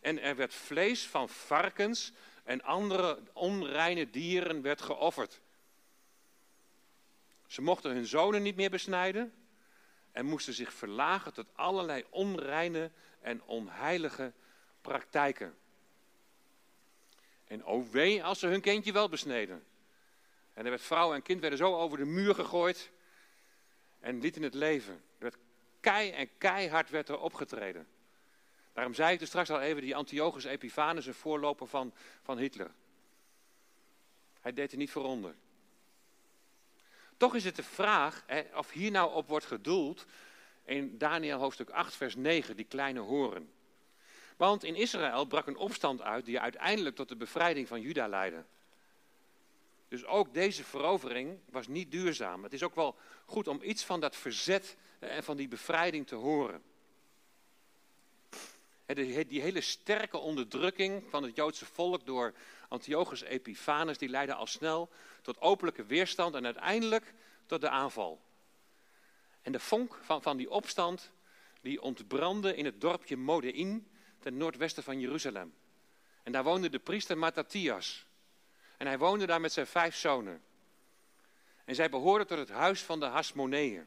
[0.00, 2.12] En er werd vlees van varkens
[2.44, 5.40] en andere onreine dieren werd geofferd.
[7.46, 9.34] Ze mochten hun zonen niet meer besnijden
[10.12, 12.90] en moesten zich verlagen tot allerlei onreine
[13.20, 14.32] en onheilige
[14.80, 15.60] praktijken.
[17.52, 19.64] En oh wee als ze hun kindje wel besneden.
[20.54, 22.90] En er werd vrouw en kind werden zo over de muur gegooid
[24.00, 24.92] en lieten het leven.
[24.92, 25.36] Er werd
[25.80, 27.88] kei en keihard werd er opgetreden.
[28.72, 32.70] Daarom zei ik er straks al even, die Antiochus Epiphanes, een voorloper van, van Hitler.
[34.40, 35.34] Hij deed er niet voor onder.
[37.16, 40.06] Toch is het de vraag hè, of hier nou op wordt gedoeld
[40.64, 43.51] in Daniel hoofdstuk 8, vers 9, die kleine horen.
[44.42, 48.44] Want in Israël brak een opstand uit die uiteindelijk tot de bevrijding van Juda leidde.
[49.88, 52.42] Dus ook deze verovering was niet duurzaam.
[52.42, 56.14] Het is ook wel goed om iets van dat verzet en van die bevrijding te
[56.14, 56.62] horen.
[59.26, 62.34] Die hele sterke onderdrukking van het Joodse volk door
[62.68, 67.14] Antiochus Epiphanes, die leidde al snel tot openlijke weerstand en uiteindelijk
[67.46, 68.20] tot de aanval.
[69.42, 71.12] En de vonk van, van die opstand,
[71.60, 73.90] die ontbrandde in het dorpje Modein,
[74.22, 75.54] ten noordwesten van Jeruzalem.
[76.22, 78.06] En daar woonde de priester Mattathias.
[78.76, 80.42] En hij woonde daar met zijn vijf zonen.
[81.64, 83.86] En zij behoorden tot het huis van de Hasmoneeën.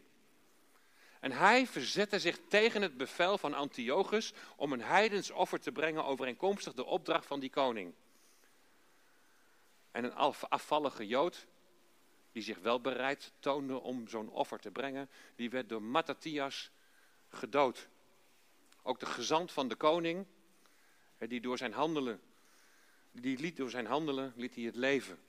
[1.19, 6.05] En hij verzette zich tegen het bevel van Antiochus om een heidens offer te brengen
[6.05, 7.93] overeenkomstig de opdracht van die koning.
[9.91, 10.15] En een
[10.49, 11.47] afvallige Jood,
[12.31, 16.71] die zich wel bereid toonde om zo'n offer te brengen, die werd door Mattathias
[17.29, 17.87] gedood.
[18.87, 20.25] Ook de gezant van de koning,
[21.17, 22.21] die door zijn handelen,
[23.11, 25.19] die liet door zijn handelen, liet hij het leven.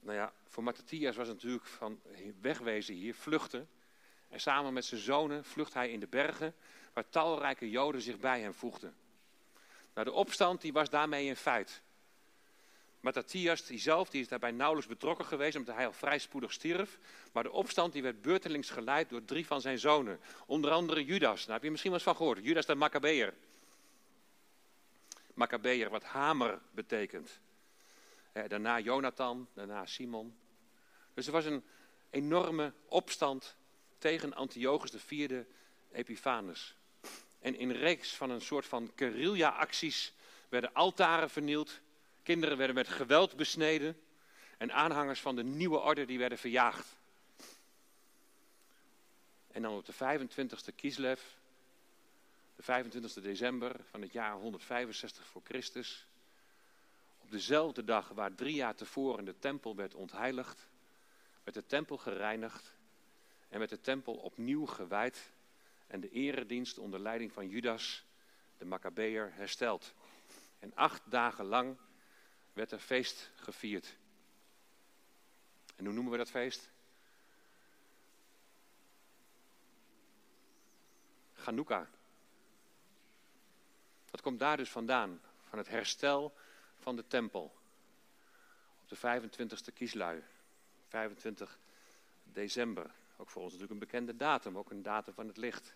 [0.00, 2.00] Nou ja, voor Mattathias was het natuurlijk van
[2.40, 3.68] wegwezen hier, vluchten.
[4.28, 6.54] En samen met zijn zonen vlucht hij in de bergen,
[6.92, 8.96] waar talrijke Joden zich bij hem voegden.
[9.94, 11.82] Nou, de opstand die was daarmee in feit.
[13.04, 16.98] Mattathias die zelf die is daarbij nauwelijks betrokken geweest, omdat hij al vrij spoedig stierf.
[17.32, 20.20] Maar de opstand die werd beurtelings geleid door drie van zijn zonen.
[20.46, 22.44] Onder andere Judas, daar heb je misschien wel eens van gehoord.
[22.44, 23.34] Judas de Maccabeer.
[25.34, 27.40] Maccabeer, wat hamer betekent.
[28.32, 30.36] daarna Jonathan, daarna Simon.
[31.14, 31.64] Dus er was een
[32.10, 33.56] enorme opstand
[33.98, 35.42] tegen Antiochus IV
[35.92, 36.74] Epiphanes.
[37.38, 40.12] En in reeks van een soort van guerrilla-acties
[40.48, 41.80] werden altaren vernield,
[42.24, 44.00] kinderen werden met geweld besneden
[44.58, 46.96] en aanhangers van de nieuwe orde die werden verjaagd.
[49.52, 51.20] En dan op de 25e Kislev,
[52.56, 56.06] de 25e december van het jaar 165 voor Christus,
[57.18, 60.66] op dezelfde dag waar drie jaar tevoren de tempel werd ontheiligd,
[61.42, 62.76] werd de tempel gereinigd
[63.48, 65.30] en werd de tempel opnieuw gewijd
[65.86, 68.04] en de eredienst onder leiding van Judas,
[68.58, 69.94] de Maccabeer, hersteld.
[70.58, 71.76] En acht dagen lang
[72.54, 73.96] werd er feest gevierd.
[75.76, 76.70] En hoe noemen we dat feest?
[81.32, 81.90] Chanukka.
[84.10, 86.34] Dat komt daar dus vandaan, van het herstel
[86.78, 87.54] van de tempel.
[88.82, 90.22] Op de 25e Kislui,
[90.88, 91.58] 25
[92.22, 92.90] december.
[93.16, 95.74] Ook voor ons natuurlijk een bekende datum, ook een datum van het licht.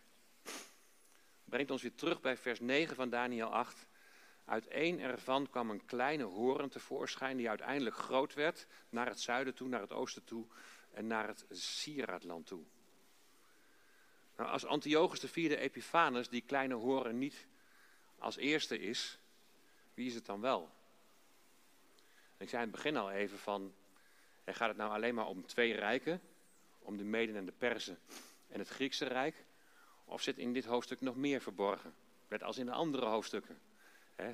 [1.44, 3.86] Brengt ons weer terug bij vers 9 van Daniel 8.
[4.48, 9.54] Uit één ervan kwam een kleine horen tevoorschijn die uiteindelijk groot werd naar het zuiden
[9.54, 10.46] toe, naar het oosten toe
[10.92, 12.62] en naar het Sieraadland toe.
[14.36, 17.46] Nou, als Antiochus vierde Epiphanes die kleine horen niet
[18.18, 19.18] als eerste is,
[19.94, 20.70] wie is het dan wel?
[22.36, 23.74] Ik zei in het begin al even van,
[24.44, 26.20] gaat het nou alleen maar om twee rijken,
[26.78, 27.98] om de Meden en de Perzen
[28.48, 29.44] en het Griekse Rijk?
[30.04, 31.94] Of zit in dit hoofdstuk nog meer verborgen?
[32.28, 33.67] Net als in de andere hoofdstukken.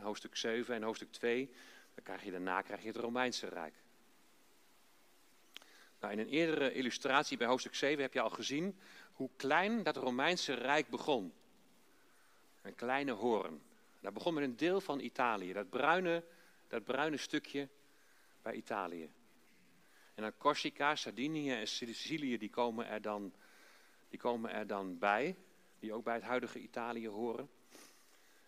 [0.00, 1.50] Hoofdstuk 7 en hoofdstuk 2,
[1.94, 3.74] dan krijg je daarna krijg je het Romeinse Rijk.
[6.00, 8.78] Nou, in een eerdere illustratie bij hoofdstuk 7 heb je al gezien
[9.12, 11.32] hoe klein dat Romeinse Rijk begon.
[12.62, 13.62] Een kleine hoorn.
[14.00, 16.24] Dat begon met een deel van Italië, dat bruine,
[16.68, 17.68] dat bruine stukje
[18.42, 19.10] bij Italië.
[20.14, 23.32] En dan Corsica, Sardinië en Sicilië, die komen, er dan,
[24.08, 25.36] die komen er dan bij.
[25.78, 27.48] Die ook bij het huidige Italië horen.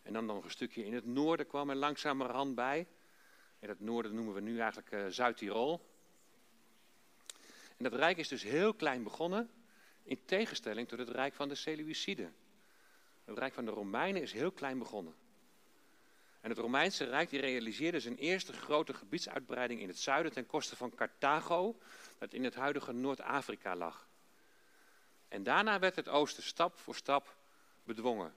[0.06, 2.86] En dan nog een stukje in het noorden kwam er langzamerhand bij.
[3.58, 5.80] En dat noorden noemen we nu eigenlijk uh, Zuid-Tirol.
[7.76, 9.50] En dat rijk is dus heel klein begonnen.
[10.02, 12.34] In tegenstelling tot het rijk van de Seleuciden.
[13.24, 15.14] Het rijk van de Romeinen is heel klein begonnen.
[16.40, 20.76] En het Romeinse Rijk die realiseerde zijn eerste grote gebiedsuitbreiding in het zuiden ten koste
[20.76, 21.78] van Carthago,
[22.18, 24.08] dat in het huidige Noord-Afrika lag.
[25.28, 27.36] En daarna werd het oosten stap voor stap
[27.84, 28.34] bedwongen.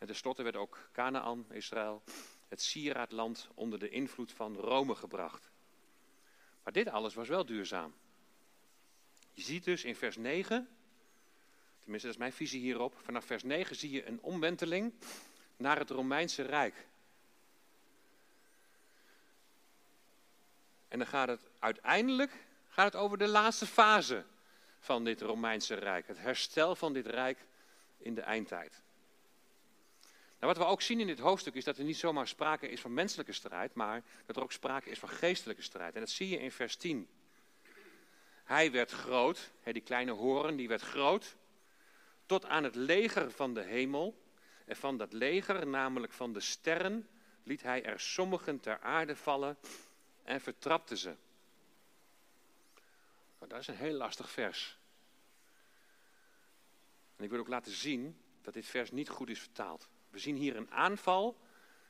[0.00, 2.02] En tenslotte werd ook Canaan, Israël,
[2.48, 5.50] het sieraadland onder de invloed van Rome gebracht.
[6.62, 7.94] Maar dit alles was wel duurzaam.
[9.32, 10.68] Je ziet dus in vers 9,
[11.80, 14.92] tenminste dat is mijn visie hierop, vanaf vers 9 zie je een omwenteling
[15.56, 16.86] naar het Romeinse Rijk.
[20.88, 22.32] En dan gaat het uiteindelijk
[22.68, 24.24] gaat het over de laatste fase
[24.78, 26.06] van dit Romeinse Rijk.
[26.06, 27.46] Het herstel van dit Rijk
[27.98, 28.82] in de eindtijd.
[30.40, 32.80] Nou, wat we ook zien in dit hoofdstuk is dat er niet zomaar sprake is
[32.80, 35.94] van menselijke strijd, maar dat er ook sprake is van geestelijke strijd.
[35.94, 37.08] En dat zie je in vers 10.
[38.44, 41.36] Hij werd groot, die kleine horen, die werd groot,
[42.26, 44.22] tot aan het leger van de hemel
[44.66, 47.08] En van dat leger, namelijk van de sterren,
[47.42, 49.58] liet hij er sommigen ter aarde vallen
[50.22, 51.16] en vertrapte ze.
[53.38, 54.78] Nou, dat is een heel lastig vers.
[57.16, 59.88] En ik wil ook laten zien dat dit vers niet goed is vertaald.
[60.10, 61.36] We zien hier een aanval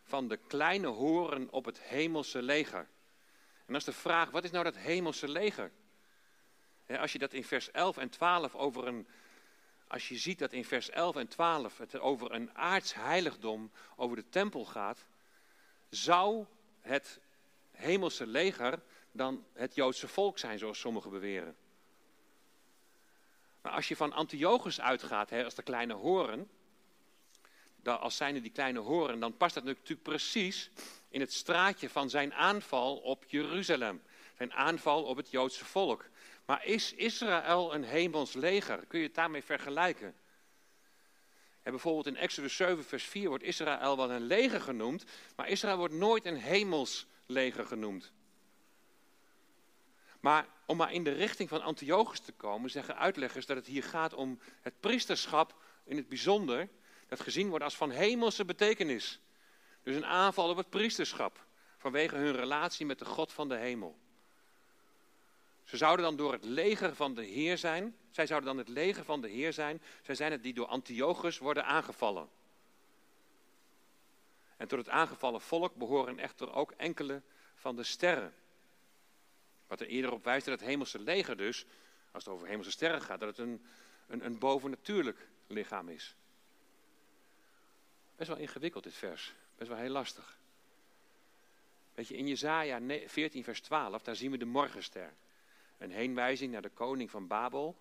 [0.03, 2.89] van de kleine horen op het hemelse leger.
[3.67, 5.73] En dat is de vraag, wat is nou dat hemelse leger?
[6.99, 9.09] Als je dat in vers 11 en 12 over een.
[9.87, 14.17] Als je ziet dat in vers 11 en 12 het over een aards heiligdom, over
[14.17, 15.07] de tempel gaat,
[15.89, 16.47] zou
[16.81, 17.21] het
[17.71, 21.57] hemelse leger dan het Joodse volk zijn, zoals sommigen beweren.
[23.63, 26.51] Maar als je van Antiochus uitgaat, als de kleine horen,
[27.85, 30.71] als zijnde die kleine horen, dan past dat natuurlijk precies
[31.09, 34.03] in het straatje van zijn aanval op Jeruzalem.
[34.37, 36.05] Zijn aanval op het Joodse volk.
[36.47, 38.87] Maar is Israël een hemels leger?
[38.87, 40.15] Kun je het daarmee vergelijken?
[41.63, 45.05] En bijvoorbeeld in Exodus 7, vers 4 wordt Israël wel een leger genoemd,
[45.37, 48.13] maar Israël wordt nooit een hemels leger genoemd.
[50.21, 53.83] Maar om maar in de richting van Antiochus te komen, zeggen uitleggers dat het hier
[53.83, 55.55] gaat om het priesterschap
[55.85, 56.69] in het bijzonder,
[57.11, 59.21] dat gezien wordt als van hemelse betekenis.
[59.83, 61.47] Dus een aanval op het priesterschap,
[61.79, 63.99] vanwege hun relatie met de God van de hemel.
[65.65, 67.97] Ze zouden dan door het leger van de Heer zijn.
[68.11, 69.83] Zij zouden dan het leger van de Heer zijn.
[70.03, 72.29] Zij zijn het die door Antiochus worden aangevallen.
[74.57, 77.23] En tot het aangevallen volk behoren echter ook enkele
[77.55, 78.35] van de sterren.
[79.67, 81.67] Wat er eerder op wijst dat het hemelse leger dus,
[82.11, 83.67] als het over hemelse sterren gaat, dat het een,
[84.07, 86.17] een, een bovennatuurlijk lichaam is.
[88.21, 90.39] Best wel ingewikkeld dit vers, best wel heel lastig.
[91.95, 95.13] Weet je, in Jezaja 14 vers 12, daar zien we de morgenster.
[95.79, 97.77] Een heenwijzing naar de koning van Babel,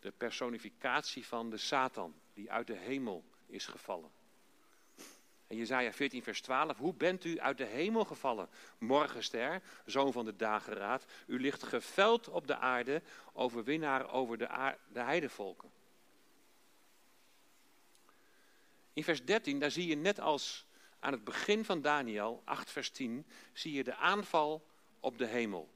[0.00, 4.10] de personificatie van de Satan, die uit de hemel is gevallen.
[5.46, 10.24] En Jezaja 14 vers 12, hoe bent u uit de hemel gevallen, morgenster, zoon van
[10.24, 11.04] de dageraad?
[11.26, 15.79] U ligt geveld op de aarde, overwinnaar over de, de heidevolken.
[18.92, 20.66] In vers 13, daar zie je net als
[20.98, 24.66] aan het begin van Daniel, 8 vers 10, zie je de aanval
[25.00, 25.70] op de hemel.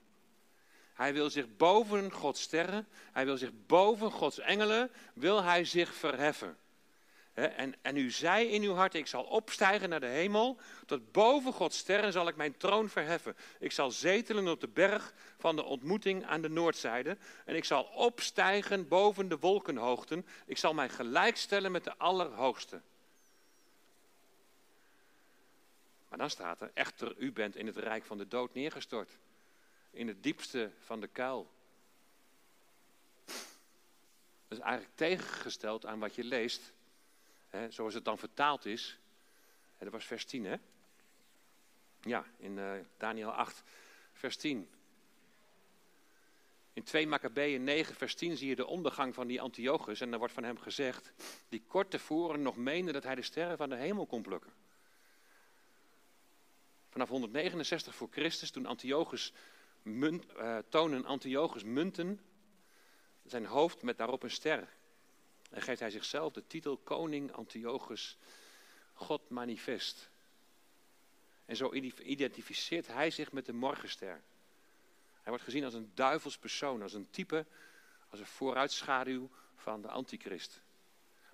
[0.94, 5.94] Hij wil zich boven Gods sterren, hij wil zich boven Gods engelen, wil hij zich
[5.94, 6.56] verheffen.
[7.34, 10.56] En, en u zei in uw hart, ik zal opstijgen naar de hemel,
[10.86, 13.36] tot boven Gods sterren zal ik mijn troon verheffen.
[13.58, 17.16] Ik zal zetelen op de berg van de ontmoeting aan de noordzijde.
[17.44, 20.26] En ik zal opstijgen boven de wolkenhoogten.
[20.46, 22.82] Ik zal mij gelijkstellen met de Allerhoogste.
[26.14, 29.18] Maar dan staat er, echter, u bent in het rijk van de dood neergestort
[29.90, 31.50] in het diepste van de kuil.
[34.48, 36.72] Dat is eigenlijk tegengesteld aan wat je leest,
[37.48, 38.98] hè, zoals het dan vertaald is.
[39.78, 40.56] dat was vers 10, hè?
[42.00, 43.62] Ja, in uh, Daniel 8,
[44.12, 44.70] vers 10.
[46.72, 50.00] In 2 Maccabeeën 9, vers 10 zie je de ondergang van die Antiochus.
[50.00, 51.12] En dan wordt van hem gezegd,
[51.48, 54.63] die kort tevoren nog meende dat hij de sterren van de hemel kon plukken.
[56.94, 59.32] Vanaf 169 voor Christus, toen Antiochus
[59.84, 62.20] uh, tonen Antiochus munten
[63.24, 64.68] zijn hoofd met daarop een ster.
[65.50, 68.18] En geeft hij zichzelf de titel Koning Antiochus,
[68.92, 70.10] God manifest.
[71.44, 71.72] En zo
[72.02, 74.22] identificeert hij zich met de morgenster.
[75.12, 77.46] Hij wordt gezien als een duivels persoon, als een type,
[78.08, 80.60] als een vooruitschaduw van de antichrist.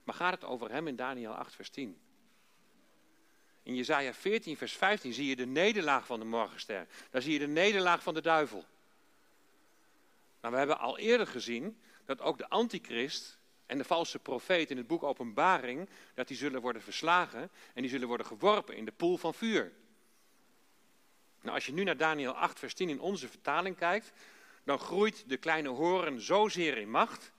[0.04, 2.00] Maar gaat het over hem in Daniel 8, vers 10?
[3.62, 6.86] In Jesaja 14, vers 15 zie je de nederlaag van de morgenster.
[7.10, 8.64] Daar zie je de nederlaag van de duivel.
[10.40, 14.76] Nou, we hebben al eerder gezien dat ook de antichrist en de valse profeet in
[14.76, 18.92] het boek Openbaring, dat die zullen worden verslagen en die zullen worden geworpen in de
[18.92, 19.72] poel van vuur.
[21.40, 24.12] Nou, als je nu naar Daniel 8, vers 10 in onze vertaling kijkt,
[24.64, 27.32] dan groeit de kleine horen zozeer in macht,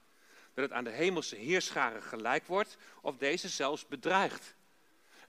[0.54, 4.56] dat het aan de hemelse heerscharen gelijk wordt, of deze zelfs bedreigt.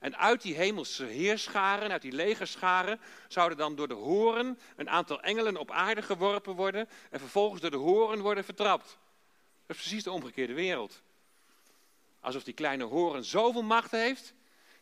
[0.03, 5.21] En uit die hemelse heerscharen, uit die legerscharen, zouden dan door de horen een aantal
[5.21, 8.85] engelen op aarde geworpen worden en vervolgens door de horen worden vertrapt.
[9.65, 11.01] Dat is precies de omgekeerde wereld.
[12.19, 14.33] Alsof die kleine horen zoveel macht heeft,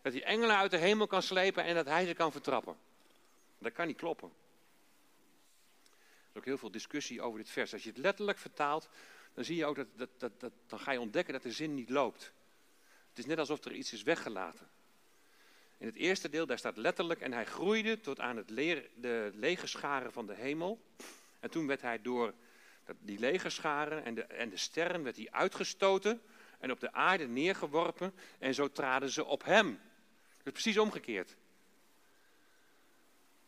[0.02, 2.78] dat hij engelen uit de hemel kan slepen en dat hij ze kan vertrappen.
[3.58, 4.32] Dat kan niet kloppen.
[5.88, 7.74] Er is ook heel veel discussie over dit vers.
[7.74, 8.90] Als je het letterlijk vertaalt,
[9.34, 11.74] dan zie je ook dat, dat, dat, dat dan ga je ontdekken dat de zin
[11.74, 12.32] niet loopt.
[13.10, 14.70] Het is net alsof er iets is weggelaten.
[15.82, 20.12] In het eerste deel, daar staat letterlijk, en hij groeide tot aan het de legerscharen
[20.12, 20.82] van de hemel.
[21.40, 22.34] En toen werd hij door
[23.00, 26.22] die legerscharen en de, en de sterren werd hij uitgestoten.
[26.60, 29.80] en op de aarde neergeworpen en zo traden ze op hem.
[30.44, 31.36] Dus precies omgekeerd.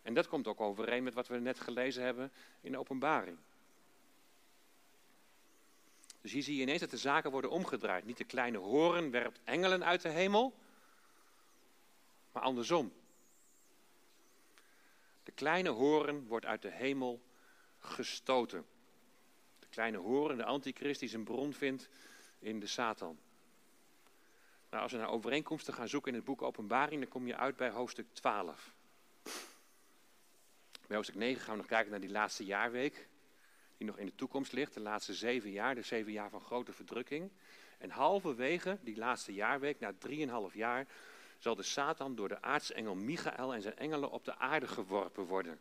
[0.01, 2.31] En dat komt ook overeen met wat we net gelezen hebben
[2.61, 3.37] in de openbaring.
[6.21, 8.05] Dus hier zie je ineens dat de zaken worden omgedraaid.
[8.05, 10.61] Niet de kleine horen werpt engelen uit de hemel,
[12.33, 12.93] maar andersom.
[15.23, 17.21] De kleine horen wordt uit de hemel
[17.79, 18.65] gestoten.
[19.59, 21.89] De kleine horen, de antichrist, die zijn bron vindt
[22.39, 23.19] in de Satan.
[24.69, 27.55] Nou, als we naar overeenkomsten gaan zoeken in het boek Openbaring, dan kom je uit
[27.55, 28.73] bij hoofdstuk 12.
[30.87, 33.07] Bij hoofdstuk 9 gaan we nog kijken naar die laatste jaarweek,
[33.77, 34.73] die nog in de toekomst ligt.
[34.73, 37.31] De laatste zeven jaar, de zeven jaar van grote verdrukking.
[37.77, 40.87] En halverwege die laatste jaarweek, na drieënhalf jaar,
[41.43, 45.59] zal de Satan door de aartsengel Michael en zijn engelen op de aarde geworpen worden.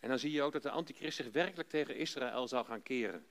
[0.00, 3.26] En dan zie je ook dat de antichrist zich werkelijk tegen Israël zal gaan keren.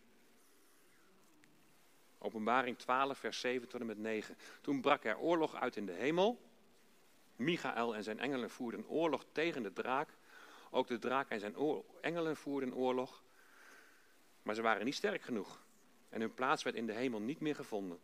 [2.18, 4.38] Openbaring 12, vers 7 tot en met 9.
[4.62, 6.42] Toen brak er oorlog uit in de hemel.
[7.36, 10.10] Michael en zijn engelen voerden oorlog tegen de draak.
[10.70, 11.56] Ook de draak en zijn
[12.02, 13.24] engelen voerden oorlog.
[14.42, 15.64] Maar ze waren niet sterk genoeg.
[16.10, 18.00] En hun plaats werd in de hemel niet meer gevonden.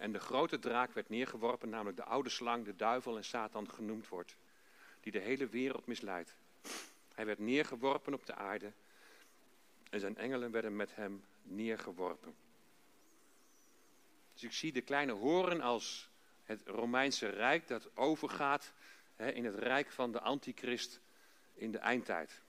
[0.00, 4.08] En de grote draak werd neergeworpen, namelijk de oude slang, de duivel en Satan genoemd
[4.08, 4.36] wordt.
[5.00, 6.34] Die de hele wereld misleidt.
[7.14, 8.72] Hij werd neergeworpen op de aarde.
[9.90, 12.34] En zijn engelen werden met hem neergeworpen.
[14.32, 16.10] Dus ik zie de kleine horen als
[16.44, 18.72] het Romeinse Rijk dat overgaat
[19.16, 21.00] in het rijk van de antichrist
[21.54, 22.42] in de eindtijd.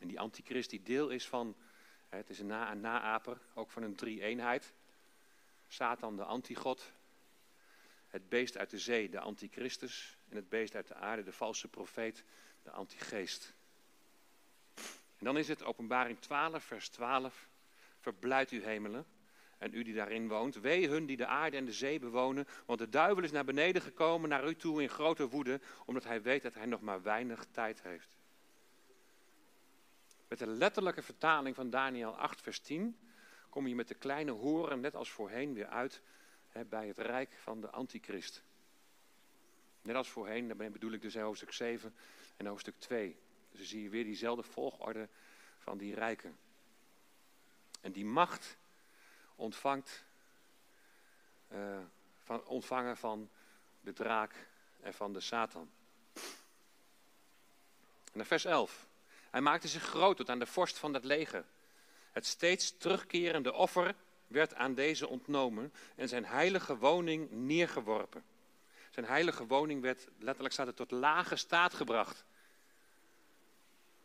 [0.00, 1.56] En die antichrist die deel is van,
[2.08, 4.72] het is een, na, een naaper, ook van een drie-eenheid.
[5.68, 6.92] Satan de antigod,
[8.08, 11.68] het beest uit de zee de antichristus en het beest uit de aarde de valse
[11.68, 12.24] profeet
[12.62, 13.54] de antigeest.
[15.18, 17.48] En dan is het openbaring 12 vers 12,
[17.98, 19.06] verblijft u hemelen
[19.58, 20.60] en u die daarin woont.
[20.60, 23.82] Wee hun die de aarde en de zee bewonen, want de duivel is naar beneden
[23.82, 27.46] gekomen naar u toe in grote woede, omdat hij weet dat hij nog maar weinig
[27.50, 28.16] tijd heeft.
[30.28, 32.98] Met de letterlijke vertaling van Daniel 8, vers 10
[33.48, 36.02] kom je met de kleine horen, net als voorheen, weer uit
[36.48, 38.42] hè, bij het rijk van de antichrist.
[39.82, 41.94] Net als voorheen, daarmee bedoel ik dus hoofdstuk 7
[42.36, 43.16] en hoofdstuk 2.
[43.50, 45.08] Dus dan zie je weer diezelfde volgorde
[45.58, 46.38] van die rijken.
[47.80, 48.56] En die macht
[49.34, 50.04] ontvangt,
[51.52, 51.78] uh,
[52.22, 53.30] van, ontvangen van
[53.80, 54.46] de draak
[54.80, 55.70] en van de Satan.
[58.12, 58.86] En vers 11.
[59.30, 61.44] Hij maakte zich groot tot aan de vorst van dat leger.
[62.12, 63.94] Het steeds terugkerende offer
[64.26, 68.24] werd aan deze ontnomen en zijn heilige woning neergeworpen.
[68.90, 72.24] Zijn heilige woning werd, letterlijk staat het, tot lage staat gebracht.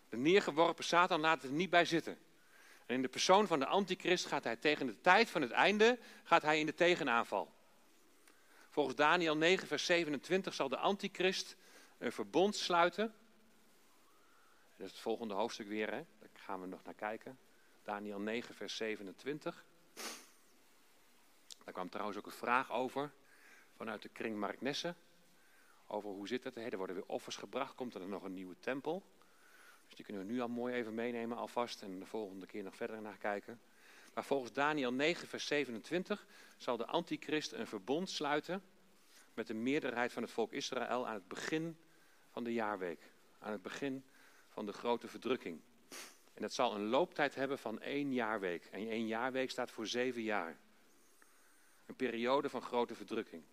[0.09, 2.17] De neergeworpen Satan laat het niet bij zitten.
[2.85, 5.99] En in de persoon van de antichrist gaat hij tegen de tijd van het einde
[6.23, 7.53] gaat hij in de tegenaanval.
[8.69, 11.55] Volgens Daniel 9, vers 27 zal de antichrist
[11.97, 13.13] een verbond sluiten.
[14.77, 16.05] Dat is het volgende hoofdstuk weer, hè?
[16.19, 17.37] daar gaan we nog naar kijken.
[17.83, 19.65] Daniel 9, vers 27.
[21.63, 23.11] Daar kwam trouwens ook een vraag over
[23.75, 24.95] vanuit de kring Marknesse.
[25.87, 26.57] Over hoe zit het?
[26.57, 27.75] Er worden weer offers gebracht.
[27.75, 29.03] Komt er nog een nieuwe tempel?
[29.85, 32.75] Dus die kunnen we nu al mooi even meenemen alvast en de volgende keer nog
[32.75, 33.61] verder naar kijken.
[34.13, 36.25] Maar volgens Daniel 9, vers 27
[36.57, 38.63] zal de antichrist een verbond sluiten
[39.33, 41.77] met de meerderheid van het volk Israël aan het begin
[42.31, 43.11] van de jaarweek.
[43.39, 44.03] Aan het begin
[44.49, 45.61] van de grote verdrukking.
[46.33, 48.65] En dat zal een looptijd hebben van één jaarweek.
[48.65, 50.57] En één jaarweek staat voor zeven jaar.
[51.85, 53.43] Een periode van grote verdrukking.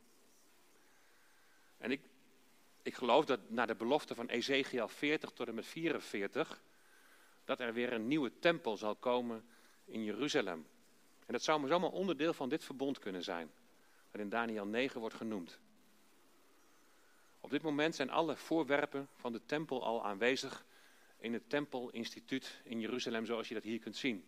[1.79, 2.01] En ik,
[2.83, 6.63] ik geloof dat na de belofte van Ezekiel 40 tot en met 44,
[7.45, 9.45] dat er weer een nieuwe tempel zal komen
[9.85, 10.67] in Jeruzalem.
[11.27, 13.51] En dat zou maar zomaar onderdeel van dit verbond kunnen zijn,
[14.11, 15.61] wat in Daniel 9 wordt genoemd.
[17.41, 20.65] Op dit moment zijn alle voorwerpen van de tempel al aanwezig
[21.21, 24.25] in het Tempelinstituut in Jeruzalem, zoals je dat hier kunt zien.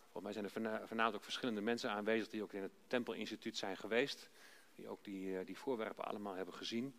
[0.00, 3.76] Volgens mij zijn er vanavond ook verschillende mensen aanwezig die ook in het Tempelinstituut zijn
[3.76, 4.30] geweest.
[4.74, 6.94] Die ook die, eh, die voorwerpen allemaal hebben gezien.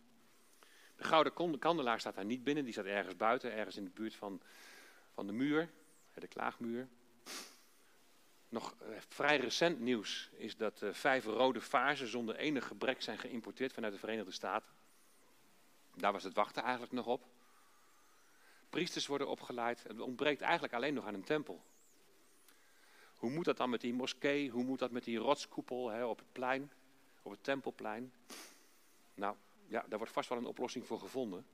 [0.96, 4.16] De gouden kandelaar staat daar niet binnen, die staat ergens buiten, ergens in de buurt
[4.16, 4.42] van,
[5.14, 5.70] van de muur,
[6.14, 6.88] de klaagmuur.
[8.50, 13.18] Nog eh, vrij recent nieuws is dat uh, vijf rode vaarzen zonder enig gebrek zijn
[13.18, 14.70] geïmporteerd vanuit de Verenigde Staten.
[15.96, 17.28] Daar was het wachten eigenlijk nog op.
[18.70, 19.84] Priesters worden opgeleid.
[19.84, 21.64] Het ontbreekt eigenlijk alleen nog aan een tempel.
[23.16, 24.50] Hoe moet dat dan met die moskee?
[24.50, 26.72] Hoe moet dat met die rotskoepel hè, op het plein,
[27.22, 28.14] op het tempelplein?
[29.14, 29.36] Nou,
[29.68, 31.46] ja, daar wordt vast wel een oplossing voor gevonden.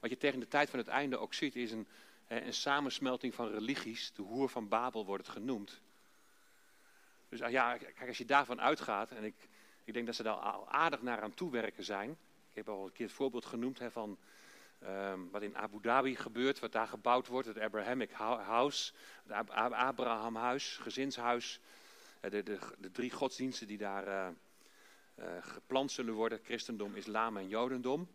[0.00, 1.86] Wat je tegen de tijd van het einde ook ziet, is een,
[2.26, 4.12] een samensmelting van religies.
[4.12, 5.80] De hoer van Babel wordt het genoemd.
[7.28, 9.48] Dus ah, ja, kijk, als je daarvan uitgaat, en ik,
[9.84, 12.10] ik denk dat ze daar al aardig naar aan toewerken zijn.
[12.50, 14.18] Ik heb al een keer het voorbeeld genoemd hè, van
[14.78, 18.92] ehm, wat in Abu Dhabi gebeurt, wat daar gebouwd wordt, het Abrahamic House,
[19.26, 21.60] het Abraham Huis, gezinshuis.
[22.20, 24.34] De, de, de drie godsdiensten die daar
[25.18, 28.08] uh, gepland zullen worden, christendom, islam en jodendom.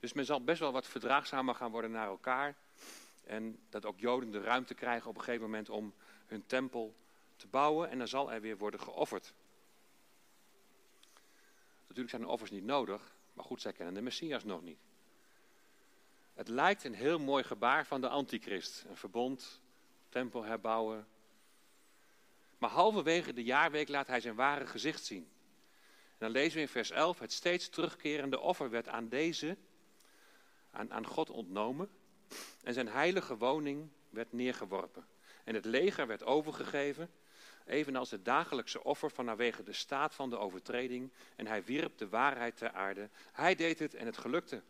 [0.00, 2.54] Dus men zal best wel wat verdraagzamer gaan worden naar elkaar.
[3.24, 5.94] En dat ook Joden de ruimte krijgen op een gegeven moment om
[6.26, 6.94] hun tempel
[7.36, 7.90] te bouwen.
[7.90, 9.34] En dan zal er weer worden geofferd.
[11.80, 14.78] Natuurlijk zijn de offers niet nodig, maar goed, zij kennen de Messias nog niet.
[16.34, 18.84] Het lijkt een heel mooi gebaar van de antichrist.
[18.88, 19.60] Een verbond,
[20.08, 21.06] tempel herbouwen.
[22.58, 25.30] Maar halverwege de jaarweek laat hij zijn ware gezicht zien.
[26.08, 29.56] En dan lezen we in vers 11, het steeds terugkerende offer werd aan deze,
[30.70, 31.90] aan, aan God ontnomen.
[32.62, 35.06] En zijn heilige woning werd neergeworpen.
[35.44, 37.10] En het leger werd overgegeven,
[37.66, 41.12] evenals het dagelijkse offer vanwege de staat van de overtreding.
[41.36, 43.08] En hij wierp de waarheid ter aarde.
[43.32, 44.62] Hij deed het en het gelukte.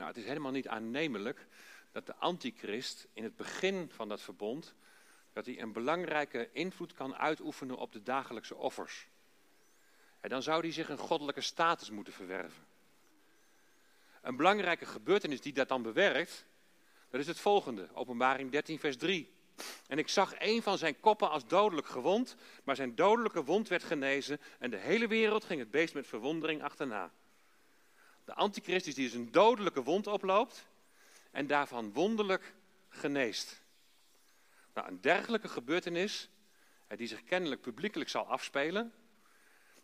[0.00, 1.46] Nou, het is helemaal niet aannemelijk
[1.92, 4.74] dat de antichrist in het begin van dat verbond,
[5.32, 9.08] dat hij een belangrijke invloed kan uitoefenen op de dagelijkse offers.
[10.20, 12.64] En dan zou hij zich een goddelijke status moeten verwerven.
[14.22, 16.46] Een belangrijke gebeurtenis die dat dan bewerkt,
[17.10, 17.88] dat is het volgende.
[17.92, 19.32] Openbaring 13, vers 3.
[19.86, 23.84] En ik zag een van zijn koppen als dodelijk gewond, maar zijn dodelijke wond werd
[23.84, 27.12] genezen en de hele wereld ging het beest met verwondering achterna.
[28.30, 30.66] De antichrist is die dus een dodelijke wond oploopt
[31.30, 32.54] en daarvan wonderlijk
[32.88, 33.62] geneest.
[34.74, 36.28] Nou, een dergelijke gebeurtenis,
[36.88, 38.92] die zich kennelijk publiekelijk zal afspelen,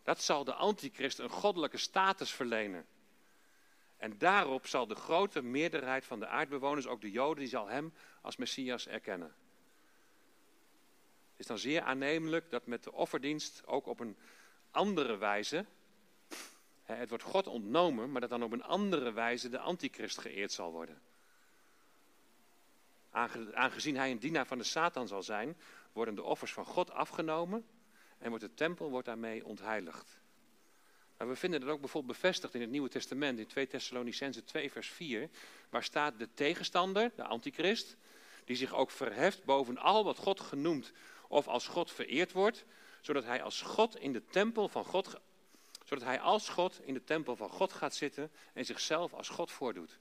[0.03, 2.85] dat zal de antichrist een goddelijke status verlenen.
[3.97, 7.93] En daarop zal de grote meerderheid van de aardbewoners, ook de Joden, die zal hem
[8.21, 9.35] als Messias erkennen.
[11.29, 14.17] Het is dan zeer aannemelijk dat met de offerdienst ook op een
[14.71, 15.65] andere wijze,
[16.95, 20.71] het wordt God ontnomen, maar dat dan op een andere wijze de antichrist geëerd zal
[20.71, 21.01] worden.
[23.53, 25.57] Aangezien hij een dienaar van de Satan zal zijn,
[25.93, 27.65] worden de offers van God afgenomen
[28.17, 30.19] en wordt de tempel wordt daarmee ontheiligd.
[31.17, 34.71] Maar we vinden dat ook bijvoorbeeld bevestigd in het Nieuwe Testament, in 2 Thessalonicense 2
[34.71, 35.29] vers 4,
[35.69, 37.97] waar staat de tegenstander, de antichrist,
[38.45, 40.91] die zich ook verheft boven al wat God genoemd
[41.27, 42.65] of als God vereerd wordt,
[43.01, 45.19] zodat hij als God in de tempel van God,
[45.87, 49.51] zodat hij als God in de tempel van God gaat zitten en zichzelf als God
[49.51, 49.99] voordoet.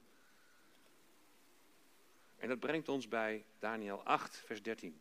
[2.36, 5.00] En dat brengt ons bij Daniel 8, vers 13.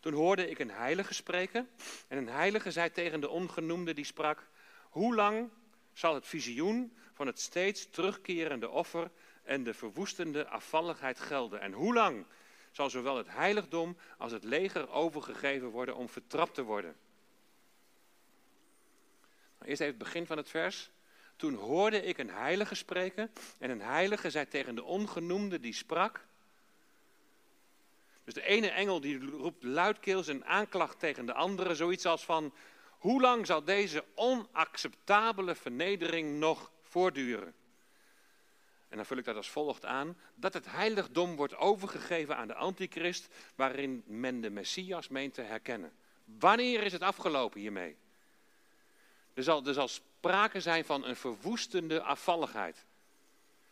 [0.00, 1.68] Toen hoorde ik een heilige spreken
[2.08, 4.48] en een heilige zei tegen de ongenoemde die sprak,
[4.88, 5.50] hoe lang
[5.92, 9.10] zal het visioen van het steeds terugkerende offer
[9.42, 11.60] en de verwoestende afvalligheid gelden?
[11.60, 12.24] En hoe lang
[12.70, 16.96] zal zowel het heiligdom als het leger overgegeven worden om vertrapt te worden?
[19.64, 20.90] Eerst even het begin van het vers.
[21.36, 26.26] Toen hoorde ik een heilige spreken en een heilige zei tegen de ongenoemde die sprak.
[28.24, 32.54] Dus de ene engel die roept luidkeels een aanklacht tegen de andere, zoiets als van,
[32.98, 37.54] hoe lang zal deze onacceptabele vernedering nog voortduren?
[38.88, 42.54] En dan vul ik dat als volgt aan: dat het heiligdom wordt overgegeven aan de
[42.54, 45.92] antichrist, waarin men de messias meent te herkennen.
[46.24, 47.96] Wanneer is het afgelopen hiermee?
[49.38, 52.84] Er zal, er zal sprake zijn van een verwoestende afvalligheid.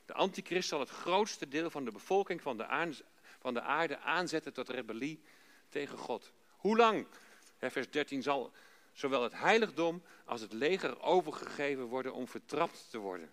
[0.05, 2.95] De antichrist zal het grootste deel van de bevolking van de,
[3.41, 5.23] van de aarde aanzetten tot rebellie
[5.69, 6.33] tegen God.
[6.57, 7.07] Hoe lang?
[7.59, 8.53] Vers 13 zal
[8.93, 13.33] zowel het heiligdom als het leger overgegeven worden om vertrapt te worden.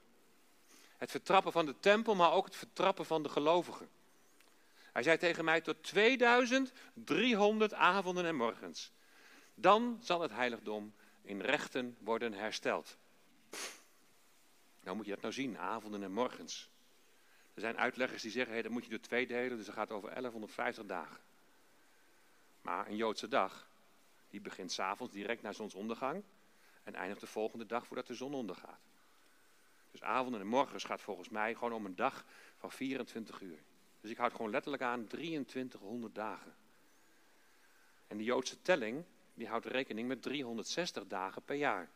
[0.98, 3.90] Het vertrappen van de tempel, maar ook het vertrappen van de gelovigen.
[4.92, 8.92] Hij zei tegen mij tot 2300 avonden en morgens.
[9.56, 10.94] Dan zal het heiligdom
[11.24, 12.98] in rechten worden hersteld.
[14.84, 16.70] Nou moet je dat nou zien, avonden en morgens.
[17.54, 19.92] Er zijn uitleggers die zeggen, hey, dat moet je door twee delen, dus dat gaat
[19.92, 21.22] over 1150 dagen.
[22.62, 23.72] Maar een Joodse dag
[24.30, 26.24] die begint s'avonds direct na zonsondergang
[26.84, 28.80] en eindigt de volgende dag voordat de zon ondergaat.
[29.92, 32.26] Dus avonden en morgens gaat volgens mij gewoon om een dag
[32.58, 33.60] van 24 uur.
[34.02, 36.56] Dus ik houd gewoon letterlijk aan 2300 dagen.
[38.08, 39.04] En de Joodse telling,
[39.34, 41.90] die houdt rekening met 360 dagen per jaar.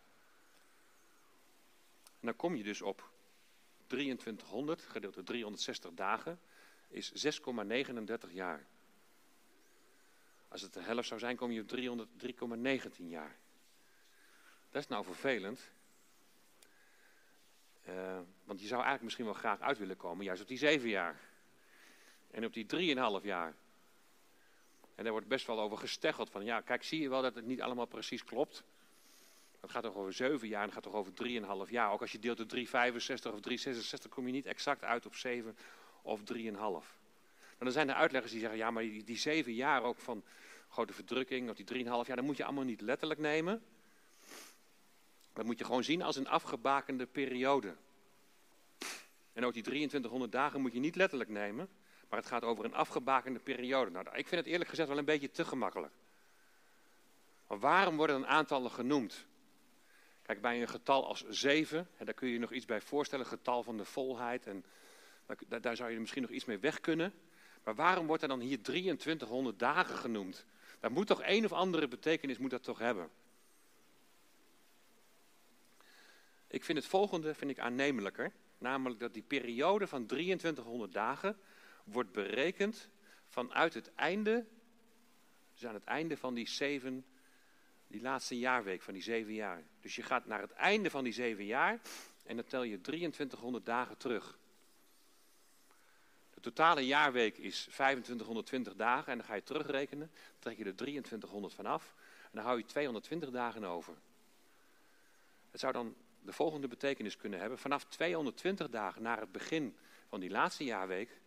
[2.04, 3.10] En dan kom je dus op
[3.88, 6.40] 2300 gedeeld door 360 dagen
[6.88, 7.38] is
[8.28, 8.66] 6,39 jaar.
[10.48, 12.08] Als het de helft zou zijn, kom je op
[13.00, 13.36] 303,19 jaar.
[14.70, 15.72] Dat is nou vervelend.
[17.88, 20.90] Uh, want je zou eigenlijk misschien wel graag uit willen komen, juist op die 7
[20.90, 21.20] jaar.
[22.32, 23.56] En op die 3,5 jaar.
[24.98, 27.45] En daar wordt best wel over gesteggeld van, ja, kijk, zie je wel dat het
[27.45, 28.64] niet allemaal precies klopt?
[29.60, 31.91] Het gaat toch over zeven jaar en het gaat toch over drieënhalf jaar.
[31.91, 35.58] Ook als je deelt door 365 of 366 kom je niet exact uit op zeven
[36.02, 36.98] of drieënhalf.
[37.39, 40.24] Maar dan zijn er uitleggers die zeggen, ja, maar die, die zeven jaar ook van
[40.70, 43.64] grote verdrukking, of die drieënhalf jaar, dat moet je allemaal niet letterlijk nemen.
[45.34, 47.76] Dat moet je gewoon zien als een afgebakende periode.
[49.34, 51.70] En ook die 2300 dagen moet je niet letterlijk nemen,
[52.10, 53.91] maar het gaat over een afgebakende periode.
[53.91, 55.93] Nou, ik vind het eerlijk gezegd wel een beetje te gemakkelijk.
[57.47, 59.26] Maar waarom worden dan aantallen genoemd?
[60.22, 63.64] Kijk, bij een getal als 7, daar kun je je nog iets bij voorstellen, getal
[63.64, 64.47] van de volheid.
[64.47, 64.66] En
[65.47, 67.14] daar, daar zou je misschien nog iets mee weg kunnen.
[67.64, 70.45] Maar waarom wordt er dan hier 2300 dagen genoemd?
[70.80, 73.10] Dat moet toch een of andere betekenis moet dat toch hebben?
[76.47, 78.32] Ik vind het volgende vind ik aannemelijker.
[78.58, 81.39] Namelijk dat die periode van 2300 dagen
[81.88, 82.90] wordt berekend
[83.28, 84.46] vanuit het einde,
[85.54, 87.06] dus aan het einde van die zeven,
[87.88, 89.64] die laatste jaarweek van die zeven jaar.
[89.80, 91.80] Dus je gaat naar het einde van die zeven jaar
[92.26, 94.38] en dan tel je 2300 dagen terug.
[96.34, 100.12] De totale jaarweek is 2520 dagen en dan ga je terugrekenen.
[100.14, 103.94] Dan trek je er 2300 vanaf en dan hou je 220 dagen over.
[105.52, 107.58] Het zou dan de volgende betekenis kunnen hebben.
[107.58, 109.78] Vanaf 220 dagen naar het begin
[110.08, 111.22] van die laatste jaarweek,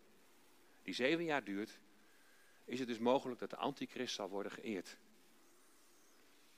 [0.90, 1.78] die zeven jaar duurt,
[2.64, 4.96] is het dus mogelijk dat de antichrist zal worden geëerd.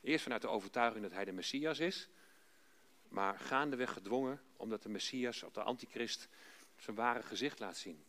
[0.00, 2.08] Eerst vanuit de overtuiging dat hij de Messias is,
[3.08, 6.28] maar gaandeweg gedwongen omdat de Messias of de antichrist
[6.76, 8.04] zijn ware gezicht laat zien.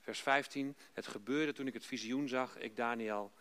[0.00, 3.32] Vers 15, het gebeurde toen ik het visioen zag, ik Daniel,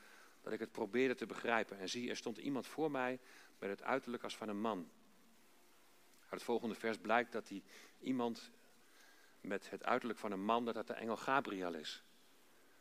[0.42, 1.80] dat ik het probeerde te begrijpen.
[1.80, 3.20] En zie, er stond iemand voor mij
[3.60, 4.90] met het uiterlijk als van een man.
[6.20, 7.64] Uit het volgende vers blijkt dat hij
[8.00, 8.52] iemand
[9.44, 12.04] met het uiterlijk van een man, dat dat de engel Gabriel is.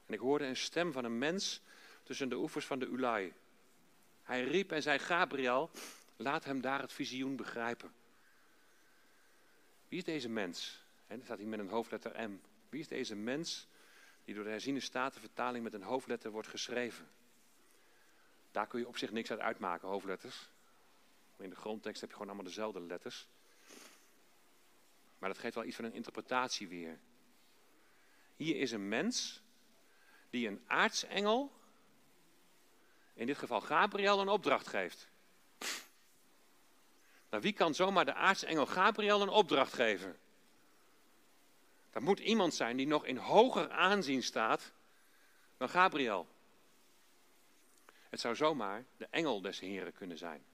[0.07, 1.61] En ik hoorde een stem van een mens
[2.03, 3.33] tussen de oevers van de Ulai.
[4.23, 5.71] Hij riep en zei, Gabriel,
[6.17, 7.93] laat hem daar het visioen begrijpen.
[9.89, 10.85] Wie is deze mens?
[11.07, 12.41] En staat hij met een hoofdletter M.
[12.69, 13.67] Wie is deze mens
[14.25, 17.09] die door de herziene statenvertaling met een hoofdletter wordt geschreven?
[18.51, 20.49] Daar kun je op zich niks uit uitmaken, hoofdletters.
[21.37, 23.29] In de grondtekst heb je gewoon allemaal dezelfde letters.
[25.23, 26.99] Maar dat geeft wel iets van een interpretatie weer.
[28.37, 29.43] Hier is een mens
[30.31, 31.53] die een aartsengel,
[33.15, 35.09] in dit geval Gabriel, een opdracht geeft.
[37.31, 40.19] Nou, wie kan zomaar de aartsengel Gabriel een opdracht geven?
[41.91, 44.73] Dat moet iemand zijn die nog in hoger aanzien staat
[45.57, 46.29] dan Gabriel.
[48.09, 50.45] Het zou zomaar de engel des Heren kunnen zijn.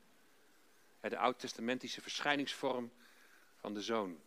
[1.01, 2.93] De oud-testamentische verschijningsvorm
[3.57, 4.21] van de Zoon.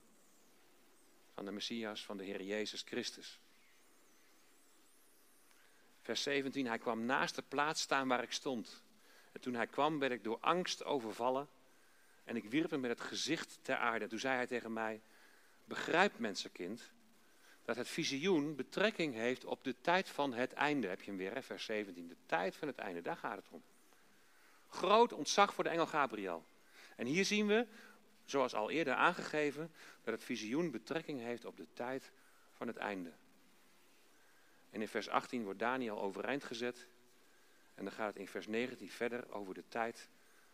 [1.42, 3.39] Van de Messias, van de Heer Jezus Christus.
[6.02, 8.84] Vers 17, hij kwam naast de plaats staan waar ik stond.
[9.32, 11.48] En toen hij kwam, werd ik door angst overvallen.
[12.24, 14.08] En ik wierp hem met het gezicht ter aarde.
[14.08, 15.02] Toen zei hij tegen mij,
[15.66, 16.92] begrijp mensenkind,
[17.66, 20.88] dat het visioen betrekking heeft op de tijd van het einde.
[20.88, 22.08] Heb je hem weer, vers 17.
[22.08, 23.64] De tijd van het einde, daar gaat het om.
[24.70, 26.46] Groot ontzag voor de engel Gabriel.
[26.96, 27.68] En hier zien we,
[28.32, 29.71] zoals al eerder aangegeven,
[30.03, 32.11] dat het visioen betrekking heeft op de tijd
[32.51, 33.11] van het einde.
[34.69, 36.88] En in vers 18 wordt Daniel overeind gezet.
[37.75, 40.09] En dan gaat het in vers 19 verder over de tijd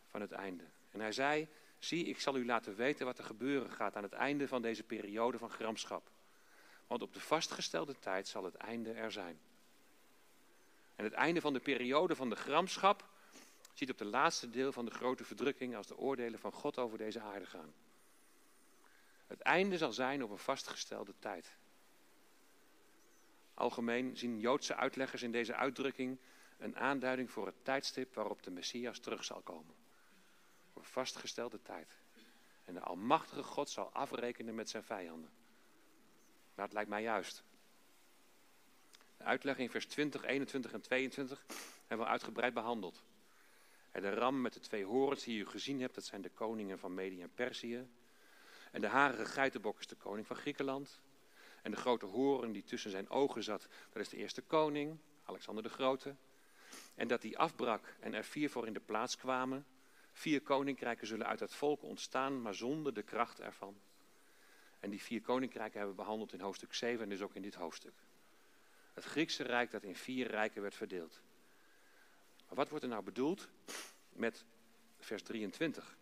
[0.07, 0.63] van het einde.
[0.91, 1.47] En hij zei,
[1.79, 4.83] zie, ik zal u laten weten wat er gebeuren gaat aan het einde van deze
[4.83, 6.09] periode van gramschap.
[6.87, 9.39] Want op de vastgestelde tijd zal het einde er zijn.
[10.95, 13.09] En het einde van de periode van de gramschap
[13.77, 16.97] ziet op de laatste deel van de grote verdrukking als de oordelen van God over
[16.97, 17.73] deze aarde gaan.
[19.27, 21.57] Het einde zal zijn op een vastgestelde tijd.
[23.53, 26.19] Algemeen zien Joodse uitleggers in deze uitdrukking
[26.57, 29.75] een aanduiding voor het tijdstip waarop de Messias terug zal komen.
[30.69, 31.97] Op een vastgestelde tijd.
[32.65, 35.29] En de Almachtige God zal afrekenen met zijn vijanden.
[36.55, 37.43] Nou, het lijkt mij juist.
[39.17, 41.45] De uitleg in vers 20, 21 en 22
[41.87, 43.03] hebben we uitgebreid behandeld.
[43.97, 46.79] En de ram met de twee horens die u gezien hebt, dat zijn de koningen
[46.79, 47.87] van Medië en Perzië.
[48.71, 51.01] En de harige geitenbok is de koning van Griekenland.
[51.61, 55.63] En de grote horen die tussen zijn ogen zat, dat is de eerste koning, Alexander
[55.63, 56.15] de Grote.
[56.95, 59.65] En dat die afbrak en er vier voor in de plaats kwamen.
[60.11, 63.77] Vier koninkrijken zullen uit het volk ontstaan, maar zonder de kracht ervan.
[64.79, 67.55] En die vier koninkrijken hebben we behandeld in hoofdstuk 7 en dus ook in dit
[67.55, 67.95] hoofdstuk.
[68.93, 71.21] Het Griekse rijk dat in vier rijken werd verdeeld.
[72.47, 73.47] Maar wat wordt er nou bedoeld
[74.09, 74.45] met
[74.99, 75.97] vers 23?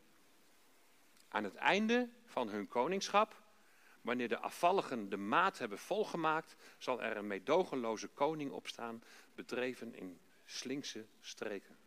[1.27, 3.43] Aan het einde van hun koningschap
[4.01, 9.03] wanneer de afvalligen de maat hebben volgemaakt, zal er een meedogenloze koning opstaan,
[9.35, 11.77] bedreven in slinkse streken.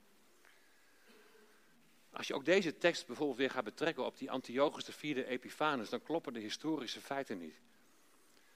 [2.10, 5.88] Als je ook deze tekst bijvoorbeeld weer gaat betrekken op die Antiochus de vierde Epiphanes,
[5.88, 7.60] dan kloppen de historische feiten niet.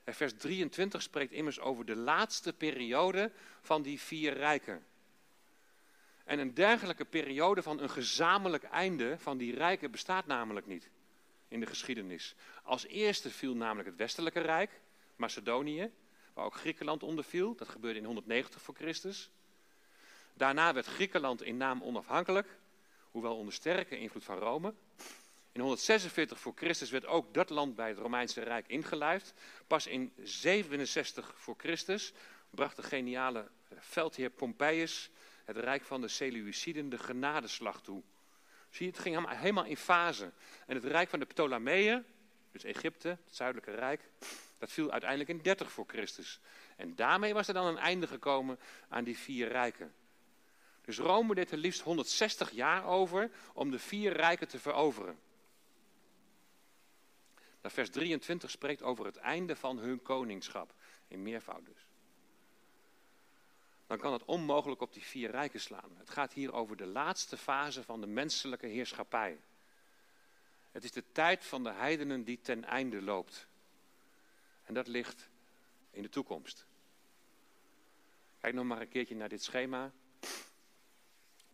[0.04, 4.86] En vers 23 spreekt immers over de laatste periode van die vier rijken.
[6.24, 10.90] En een dergelijke periode van een gezamenlijk einde van die rijken bestaat namelijk niet
[11.48, 12.34] in de geschiedenis.
[12.62, 14.80] Als eerste viel namelijk het westelijke rijk,
[15.16, 15.90] Macedonië,
[16.34, 17.54] waar ook Griekenland onder viel.
[17.54, 19.30] Dat gebeurde in 190 voor Christus.
[20.34, 22.58] Daarna werd Griekenland in naam onafhankelijk,
[23.10, 24.74] hoewel onder sterke invloed van Rome.
[25.52, 29.34] In 146 voor Christus werd ook dat land bij het Romeinse Rijk ingelijfd.
[29.66, 32.12] Pas in 67 voor Christus
[32.50, 33.48] bracht de geniale
[33.78, 35.10] veldheer Pompeius
[35.44, 38.02] het rijk van de Seleuciden de genadeslag toe.
[38.70, 40.32] Zie je, het ging helemaal in fase.
[40.66, 42.04] En het rijk van de Ptolemeeën,
[42.52, 44.10] dus Egypte, het zuidelijke rijk,
[44.58, 46.40] dat viel uiteindelijk in 30 voor Christus.
[46.76, 49.94] En daarmee was er dan een einde gekomen aan die vier rijken.
[50.84, 55.18] Dus Rome deed er liefst 160 jaar over om de vier rijken te veroveren.
[57.62, 60.74] Nou, vers 23 spreekt over het einde van hun koningschap.
[61.08, 61.86] In meervoud dus.
[63.92, 65.96] Dan kan het onmogelijk op die vier rijken slaan.
[65.96, 69.40] Het gaat hier over de laatste fase van de menselijke heerschappij.
[70.70, 73.46] Het is de tijd van de heidenen die ten einde loopt.
[74.64, 75.28] En dat ligt
[75.90, 76.66] in de toekomst.
[78.40, 79.92] Kijk nog maar een keertje naar dit schema.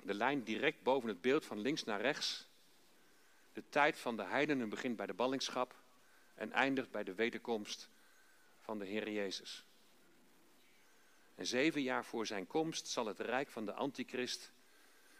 [0.02, 2.46] De lijn direct boven het beeld van links naar rechts.
[3.52, 5.74] De tijd van de heidenen begint bij de ballingschap
[6.34, 7.88] en eindigt bij de wederkomst
[8.60, 9.67] van de Heer Jezus.
[11.38, 14.52] En zeven jaar voor zijn komst zal het rijk van de antichrist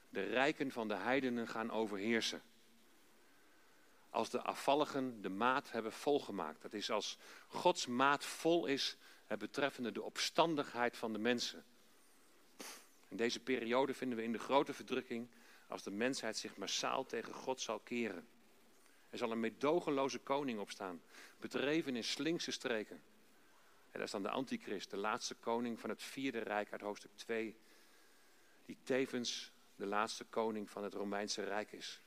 [0.09, 2.43] de rijken van de heidenen gaan overheersen.
[4.11, 6.63] Als de afvalligen de maat hebben volgemaakt.
[6.63, 8.97] Dat is als Gods maat vol is
[9.39, 11.65] betreffende de opstandigheid van de mensen.
[13.09, 15.29] In deze periode vinden we in de grote verdrukking
[15.69, 18.29] als de mensheid zich massaal tegen God zal keren.
[19.11, 21.03] Er zal een medogenloze koning opstaan,
[21.41, 23.03] bedreven in slinkse streken.
[23.91, 27.11] En daar is dan de antichrist, de laatste koning van het vierde rijk uit hoofdstuk
[27.15, 27.59] 2,
[28.65, 32.01] die tevens de laatste koning van het Romeinse Rijk is.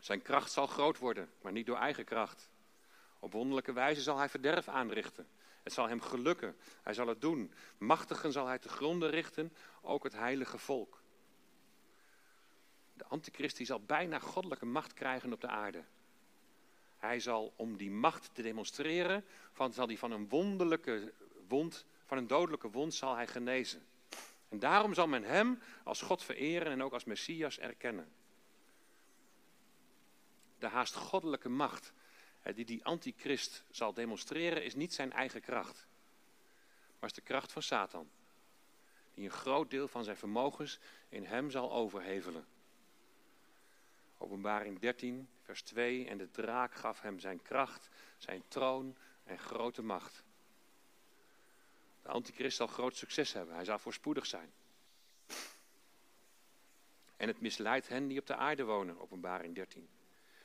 [0.00, 2.50] Zijn kracht zal groot worden, maar niet door eigen kracht.
[3.18, 5.28] Op wonderlijke wijze zal hij verderf aanrichten.
[5.62, 6.56] Het zal hem gelukken.
[6.82, 7.52] Hij zal het doen.
[7.78, 11.02] Machtigen zal hij te gronden richten, ook het heilige volk.
[12.92, 15.84] De antichrist zal bijna goddelijke macht krijgen op de aarde.
[17.02, 21.12] Hij zal om die macht te demonstreren, van, zal hij van een wonderlijke
[21.48, 23.86] wond, van een dodelijke wond zal hij genezen.
[24.48, 28.12] En daarom zal men hem als God vereren en ook als Messias erkennen.
[30.58, 31.92] De haast goddelijke macht
[32.54, 35.86] die die antichrist zal demonstreren is niet zijn eigen kracht,
[36.98, 38.10] maar is de kracht van Satan.
[39.14, 40.78] Die een groot deel van zijn vermogens
[41.08, 42.46] in hem zal overhevelen.
[44.22, 46.08] Openbaring 13, vers 2.
[46.08, 50.24] En de draak gaf hem zijn kracht, zijn troon en grote macht.
[52.02, 53.54] De antichrist zal groot succes hebben.
[53.54, 54.52] Hij zal voorspoedig zijn.
[57.16, 59.88] En het misleidt hen die op de aarde wonen, openbaring 13.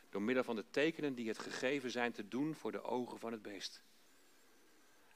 [0.10, 3.32] Door middel van de tekenen die het gegeven zijn te doen voor de ogen van
[3.32, 3.84] het beest.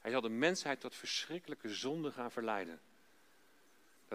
[0.00, 2.80] Hij zal de mensheid tot verschrikkelijke zonde gaan verleiden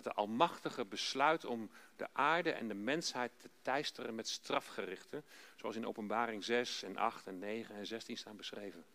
[0.03, 5.23] dat de Almachtige besluit om de aarde en de mensheid te teisteren met strafgerichten,
[5.55, 8.85] zoals in Openbaring 6 en 8 en 9 en 16 staan beschreven.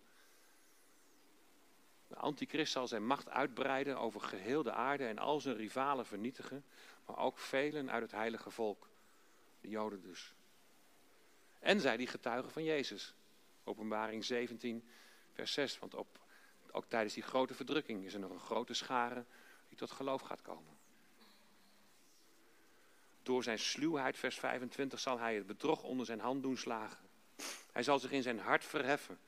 [2.08, 6.64] De antichrist zal zijn macht uitbreiden over geheel de aarde en al zijn rivalen vernietigen,
[7.06, 8.88] maar ook velen uit het heilige volk,
[9.60, 10.34] de Joden dus.
[11.58, 13.14] En zij die getuigen van Jezus.
[13.64, 14.88] Openbaring 17,
[15.32, 15.78] vers 6.
[15.78, 16.20] Want op,
[16.70, 19.24] ook tijdens die grote verdrukking is er nog een grote schare
[19.68, 20.71] die tot geloof gaat komen.
[23.22, 26.98] Door zijn sluwheid, vers 25, zal hij het bedrog onder zijn hand doen slagen.
[27.72, 29.18] Hij zal zich in zijn hart verheffen.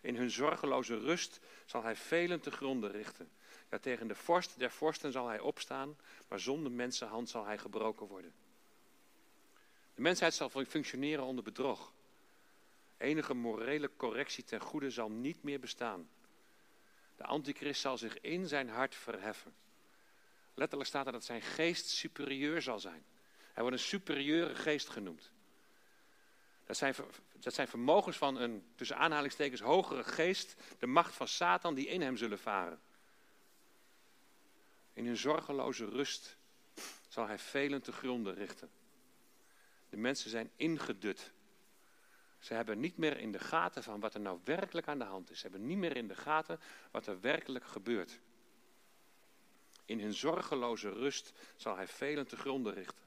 [0.00, 3.30] In hun zorgeloze rust zal hij velen te gronden richten.
[3.70, 5.96] Ja, tegen de vorst der vorsten zal hij opstaan,
[6.28, 8.34] maar zonder mensenhand zal hij gebroken worden.
[9.94, 11.92] De mensheid zal functioneren onder bedrog.
[12.96, 16.08] Enige morele correctie ten goede zal niet meer bestaan.
[17.16, 19.54] De antichrist zal zich in zijn hart verheffen.
[20.54, 23.04] Letterlijk staat er dat zijn geest superieur zal zijn.
[23.54, 25.30] Hij wordt een superieure geest genoemd.
[26.66, 26.94] Dat zijn,
[27.40, 32.00] dat zijn vermogens van een, tussen aanhalingstekens, hogere geest, de macht van Satan die in
[32.00, 32.80] hem zullen varen.
[34.92, 36.36] In hun zorgeloze rust
[37.08, 38.70] zal hij velen te gronden richten.
[39.88, 41.32] De mensen zijn ingedut.
[42.38, 45.30] Ze hebben niet meer in de gaten van wat er nou werkelijk aan de hand
[45.30, 45.36] is.
[45.40, 48.20] Ze hebben niet meer in de gaten wat er werkelijk gebeurt.
[49.84, 53.03] In hun zorgeloze rust zal hij velen te gronden richten.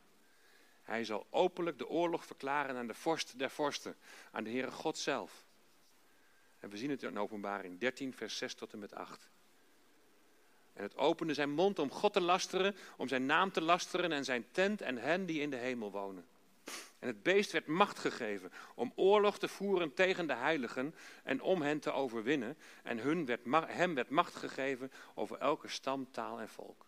[0.87, 3.95] Hij zal openlijk de oorlog verklaren aan de vorst der vorsten,
[4.31, 5.45] aan de Heere God zelf.
[6.59, 9.29] En we zien het in openbaring 13, vers 6 tot en met 8.
[10.73, 14.23] En het opende zijn mond om God te lasteren, om zijn naam te lasteren en
[14.23, 16.25] zijn tent en hen die in de hemel wonen.
[16.99, 21.61] En het beest werd macht gegeven om oorlog te voeren tegen de heiligen en om
[21.61, 22.57] hen te overwinnen.
[22.83, 26.86] En hun werd, hem werd macht gegeven over elke stam, taal en volk.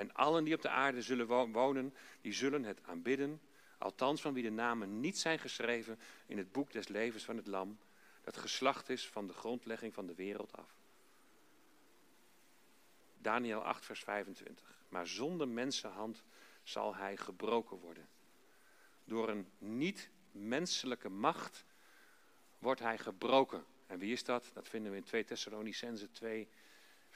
[0.00, 3.40] En allen die op de aarde zullen wonen, die zullen het aanbidden,
[3.78, 7.46] althans van wie de namen niet zijn geschreven in het boek des levens van het
[7.46, 7.78] lam,
[8.22, 10.76] dat geslacht is van de grondlegging van de wereld af.
[13.18, 14.84] Daniel 8, vers 25.
[14.88, 16.22] Maar zonder mensenhand
[16.62, 18.08] zal hij gebroken worden.
[19.04, 21.64] Door een niet-menselijke macht
[22.58, 23.64] wordt hij gebroken.
[23.86, 24.50] En wie is dat?
[24.52, 26.48] Dat vinden we in 2 Thessalonicense 2,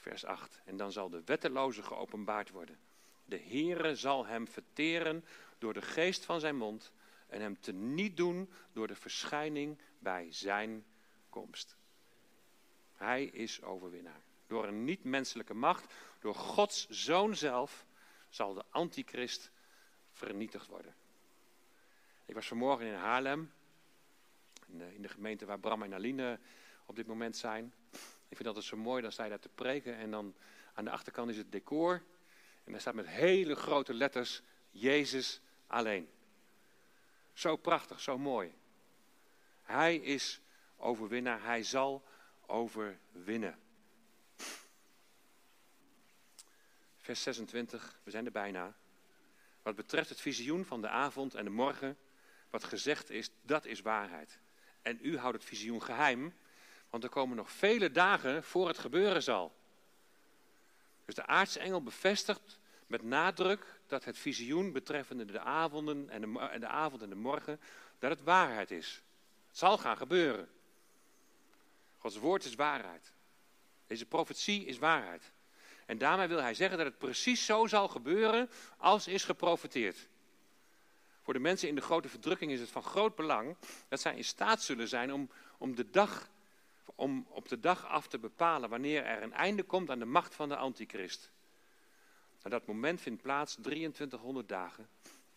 [0.05, 0.61] vers 8.
[0.65, 2.79] En dan zal de wetteloze geopenbaard worden.
[3.25, 5.25] De Heere zal hem verteren
[5.59, 6.93] door de geest van zijn mond
[7.27, 10.85] en hem te niet doen door de verschijning bij zijn
[11.29, 11.77] komst.
[12.95, 14.21] Hij is overwinnaar.
[14.47, 17.87] Door een niet-menselijke macht, door Gods zoon zelf,
[18.29, 19.51] zal de antichrist
[20.11, 20.95] vernietigd worden.
[22.25, 23.53] Ik was vanmorgen in Haarlem,
[24.67, 26.39] in de, in de gemeente waar Bram en Aline
[26.87, 27.75] op dit moment zijn.
[28.29, 30.35] Ik vind altijd zo mooi, dan sta je daar te preken en dan
[30.75, 32.03] aan de achterkant is het decor.
[32.65, 36.09] En daar staat met hele grote letters Jezus alleen.
[37.33, 38.55] Zo prachtig, zo mooi.
[39.63, 40.41] Hij is
[40.77, 42.05] overwinnaar, hij zal
[42.47, 43.59] overwinnen.
[46.97, 48.75] Vers 26, we zijn er bijna.
[49.63, 51.99] Wat betreft het visioen van de avond en de morgen,
[52.51, 54.39] wat gezegd is, dat is waarheid.
[54.83, 56.35] En u houdt het visioen geheim,
[56.95, 59.55] want er komen nog vele dagen voor het gebeuren zal.
[61.05, 66.59] Dus de aardse engel bevestigt met nadruk dat het visioen betreffende de, avonden en de,
[66.59, 67.61] de avond en de morgen,
[67.99, 69.03] dat het waarheid is.
[69.49, 70.49] Het zal gaan gebeuren.
[71.99, 73.13] Gods woord is waarheid.
[73.87, 75.33] Deze profetie is waarheid.
[75.87, 80.09] En daarmee wil hij zeggen dat het precies zo zal gebeuren als is geprofeteerd.
[81.23, 83.57] Voor de mensen in de grote verdrukking is het van groot belang
[83.89, 86.33] dat zij in staat zullen zijn om, om, de dag,
[86.95, 90.35] om op de dag af te bepalen wanneer er een einde komt aan de macht
[90.35, 91.33] van de antichrist.
[92.43, 94.89] En dat moment vindt plaats 2300 dagen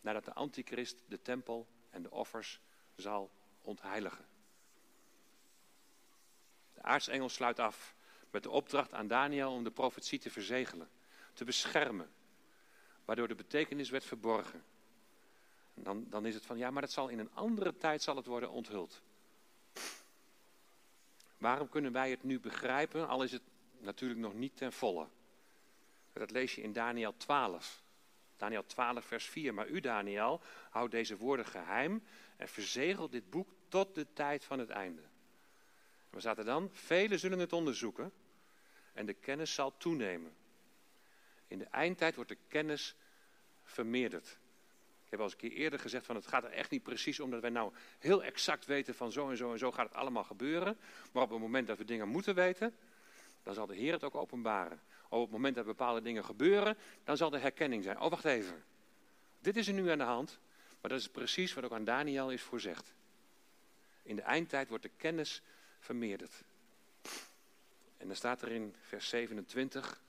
[0.02, 2.62] nadat de antichrist de tempel en de offers
[2.96, 3.32] zal
[3.62, 4.26] ontheiligen.
[6.74, 7.96] De aartsengel sluit af
[8.32, 10.90] met de opdracht aan Daniel om de profetie te verzegelen,
[11.34, 12.10] te beschermen,
[13.06, 14.64] waardoor de betekenis werd verborgen.
[15.74, 18.16] En dan, dan is het van, ja, maar dat zal in een andere tijd zal
[18.16, 19.02] het worden onthuld.
[21.38, 23.42] Waarom kunnen wij het nu begrijpen, al is het
[23.80, 25.08] natuurlijk nog niet ten volle?
[26.14, 27.84] Dat lees je in Daniel 12.
[28.38, 29.54] Daniel 12, vers 4.
[29.54, 32.04] Maar u, Daniel, houdt deze woorden geheim
[32.38, 35.02] en verzegelt dit boek tot de tijd van het einde.
[36.10, 36.70] We zaten dan?
[36.72, 38.12] Velen zullen het onderzoeken
[38.94, 40.36] en de kennis zal toenemen.
[41.48, 42.96] In de eindtijd wordt de kennis
[43.64, 44.40] vermeerderd.
[45.08, 47.20] Ik heb al eens een keer eerder gezegd van het gaat er echt niet precies
[47.20, 49.98] om dat wij nou heel exact weten van zo en zo en zo gaat het
[49.98, 50.78] allemaal gebeuren.
[51.12, 52.76] Maar op het moment dat we dingen moeten weten,
[53.44, 54.82] dan zal de Heer het ook openbaren.
[55.10, 58.00] Op het moment dat bepaalde dingen gebeuren, dan zal de herkenning zijn.
[58.00, 58.64] Oh, wacht even.
[59.40, 60.40] Dit is er nu aan de hand,
[60.82, 62.94] maar dat is precies wat ook aan Daniel is voorzegd.
[64.04, 65.42] In de eindtijd wordt de kennis
[65.80, 66.44] vermeerderd.
[67.98, 70.02] En dan staat er in vers 27.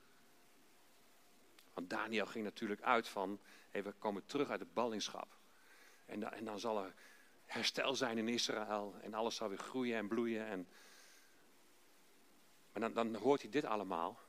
[1.75, 3.41] Want Daniel ging natuurlijk uit van,
[3.71, 5.37] hey, we komen terug uit de ballingschap.
[6.07, 6.95] En, dan, en dan zal er
[7.45, 10.47] herstel zijn in Israël en alles zal weer groeien en bloeien.
[10.47, 10.69] En,
[12.73, 14.21] maar dan, dan hoort hij dit allemaal.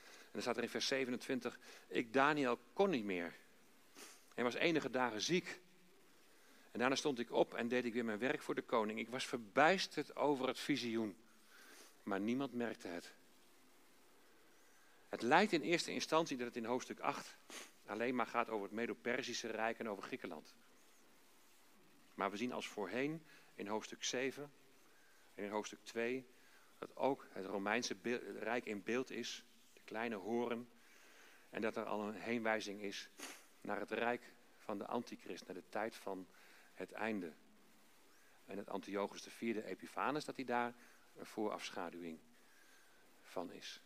[0.00, 3.34] En dan staat er in vers 27, ik Daniel kon niet meer.
[4.34, 5.60] Hij was enige dagen ziek.
[6.70, 8.98] En daarna stond ik op en deed ik weer mijn werk voor de koning.
[8.98, 11.16] Ik was verbijsterd over het visioen
[12.08, 13.12] maar niemand merkte het.
[15.08, 17.36] Het lijkt in eerste instantie dat het in hoofdstuk 8
[17.88, 20.54] alleen maar gaat over het Medo-Persische Rijk en over Griekenland.
[22.14, 23.22] Maar we zien als voorheen
[23.54, 24.52] in hoofdstuk 7
[25.34, 26.26] en in hoofdstuk 2
[26.78, 27.96] dat ook het Romeinse
[28.38, 30.68] Rijk in beeld is, de kleine horen,
[31.50, 33.08] en dat er al een heenwijzing is
[33.60, 36.26] naar het Rijk van de Antichrist, naar de tijd van
[36.74, 37.32] het einde.
[38.46, 40.74] En het Antiochus IV Epiphanes, dat hij daar
[41.16, 42.18] een voorafschaduwing
[43.22, 43.82] van is.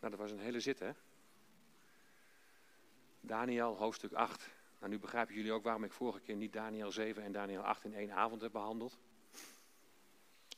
[0.00, 0.90] Nou, dat was een hele zit, hè?
[3.20, 4.48] Daniel, hoofdstuk 8.
[4.78, 7.84] Nou, nu begrijpen jullie ook waarom ik vorige keer niet Daniel 7 en Daniel 8
[7.84, 8.98] in één avond heb behandeld.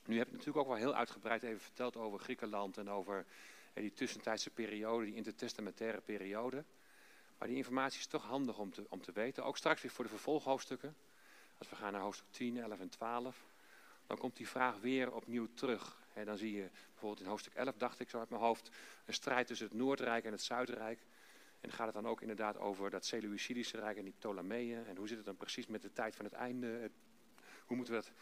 [0.05, 3.27] Nu heb ik natuurlijk ook wel heel uitgebreid even verteld over Griekenland en over
[3.75, 6.65] die tussentijdse periode, die intertestamentaire periode.
[7.39, 9.45] Maar die informatie is toch handig om te, om te weten.
[9.45, 10.97] Ook straks weer voor de vervolghoofdstukken.
[11.59, 13.45] Als we gaan naar hoofdstuk 10, 11 en 12.
[14.07, 16.02] Dan komt die vraag weer opnieuw terug.
[16.15, 18.71] Dan zie je bijvoorbeeld in hoofdstuk 11, dacht ik zo uit mijn hoofd,
[19.05, 21.07] een strijd tussen het Noordrijk en het Zuidrijk.
[21.61, 24.87] En gaat het dan ook inderdaad over dat Seleucidische Rijk en die Ptolemeeën.
[24.87, 26.91] En hoe zit het dan precies met de tijd van het einde?
[27.67, 28.13] Hoe moeten we het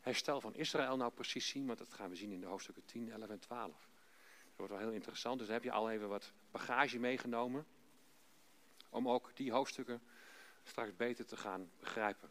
[0.00, 1.66] herstel van Israël nou precies zien?
[1.66, 3.72] Want dat gaan we zien in de hoofdstukken 10, 11 en 12.
[3.72, 5.38] Dat wordt wel heel interessant.
[5.38, 7.66] Dus dan heb je al even wat bagage meegenomen.
[8.88, 10.02] Om ook die hoofdstukken
[10.62, 12.30] straks beter te gaan begrijpen.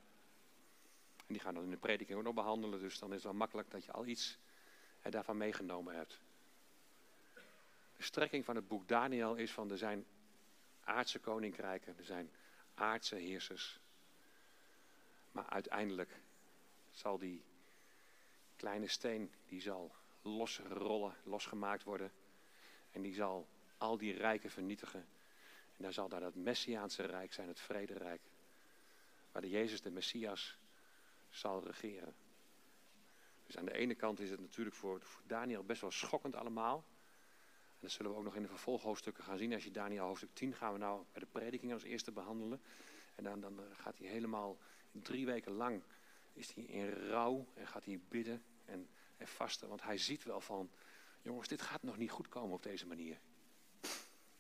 [1.18, 2.80] En die gaan dan in de prediking ook nog behandelen.
[2.80, 4.40] Dus dan is het wel makkelijk dat je al iets
[5.12, 6.20] daarvan meegenomen hebt.
[7.98, 10.06] De strekking van het boek Daniel is van er zijn
[10.84, 12.32] aardse koninkrijken, er zijn
[12.74, 13.80] aardse heersers.
[15.32, 16.20] Maar uiteindelijk
[16.92, 17.44] zal die
[18.56, 19.92] kleine steen, die zal
[20.22, 22.12] losrollen, losgemaakt worden.
[22.92, 23.48] En die zal
[23.78, 25.06] al die rijken vernietigen.
[25.78, 28.22] En dan zal daar dat Messiaanse rijk zijn, het vrederijk.
[29.32, 30.58] Waar de Jezus, de Messias,
[31.30, 32.16] zal regeren.
[33.48, 36.86] Dus aan de ene kant is het natuurlijk voor, Daniel best wel schokkend allemaal.
[37.70, 39.54] En dat zullen we ook nog in de vervolghoofdstukken gaan zien.
[39.54, 42.62] Als je Daniel hoofdstuk 10 gaan we nou bij de prediking als eerste behandelen.
[43.16, 44.58] En dan, dan gaat hij helemaal
[44.92, 45.84] drie weken lang
[46.38, 49.68] is hij in rouw en gaat hij bidden en, en vasten.
[49.68, 50.70] Want hij ziet wel van,
[51.22, 53.20] jongens, dit gaat nog niet goed komen op deze manier.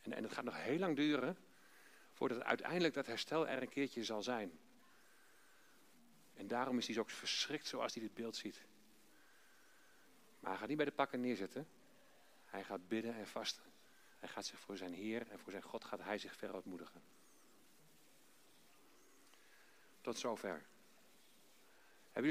[0.01, 1.37] En, en het gaat nog heel lang duren
[2.13, 4.59] voordat uiteindelijk dat herstel er een keertje zal zijn.
[6.33, 8.65] En daarom is hij zo verschrikt zoals hij dit beeld ziet.
[10.39, 11.67] Maar hij gaat niet bij de pakken neerzetten.
[12.45, 13.63] Hij gaat bidden en vasten.
[14.17, 17.01] Hij gaat zich voor zijn Heer en voor zijn God gaat hij zich verootmoedigen.
[20.01, 20.65] Tot zover.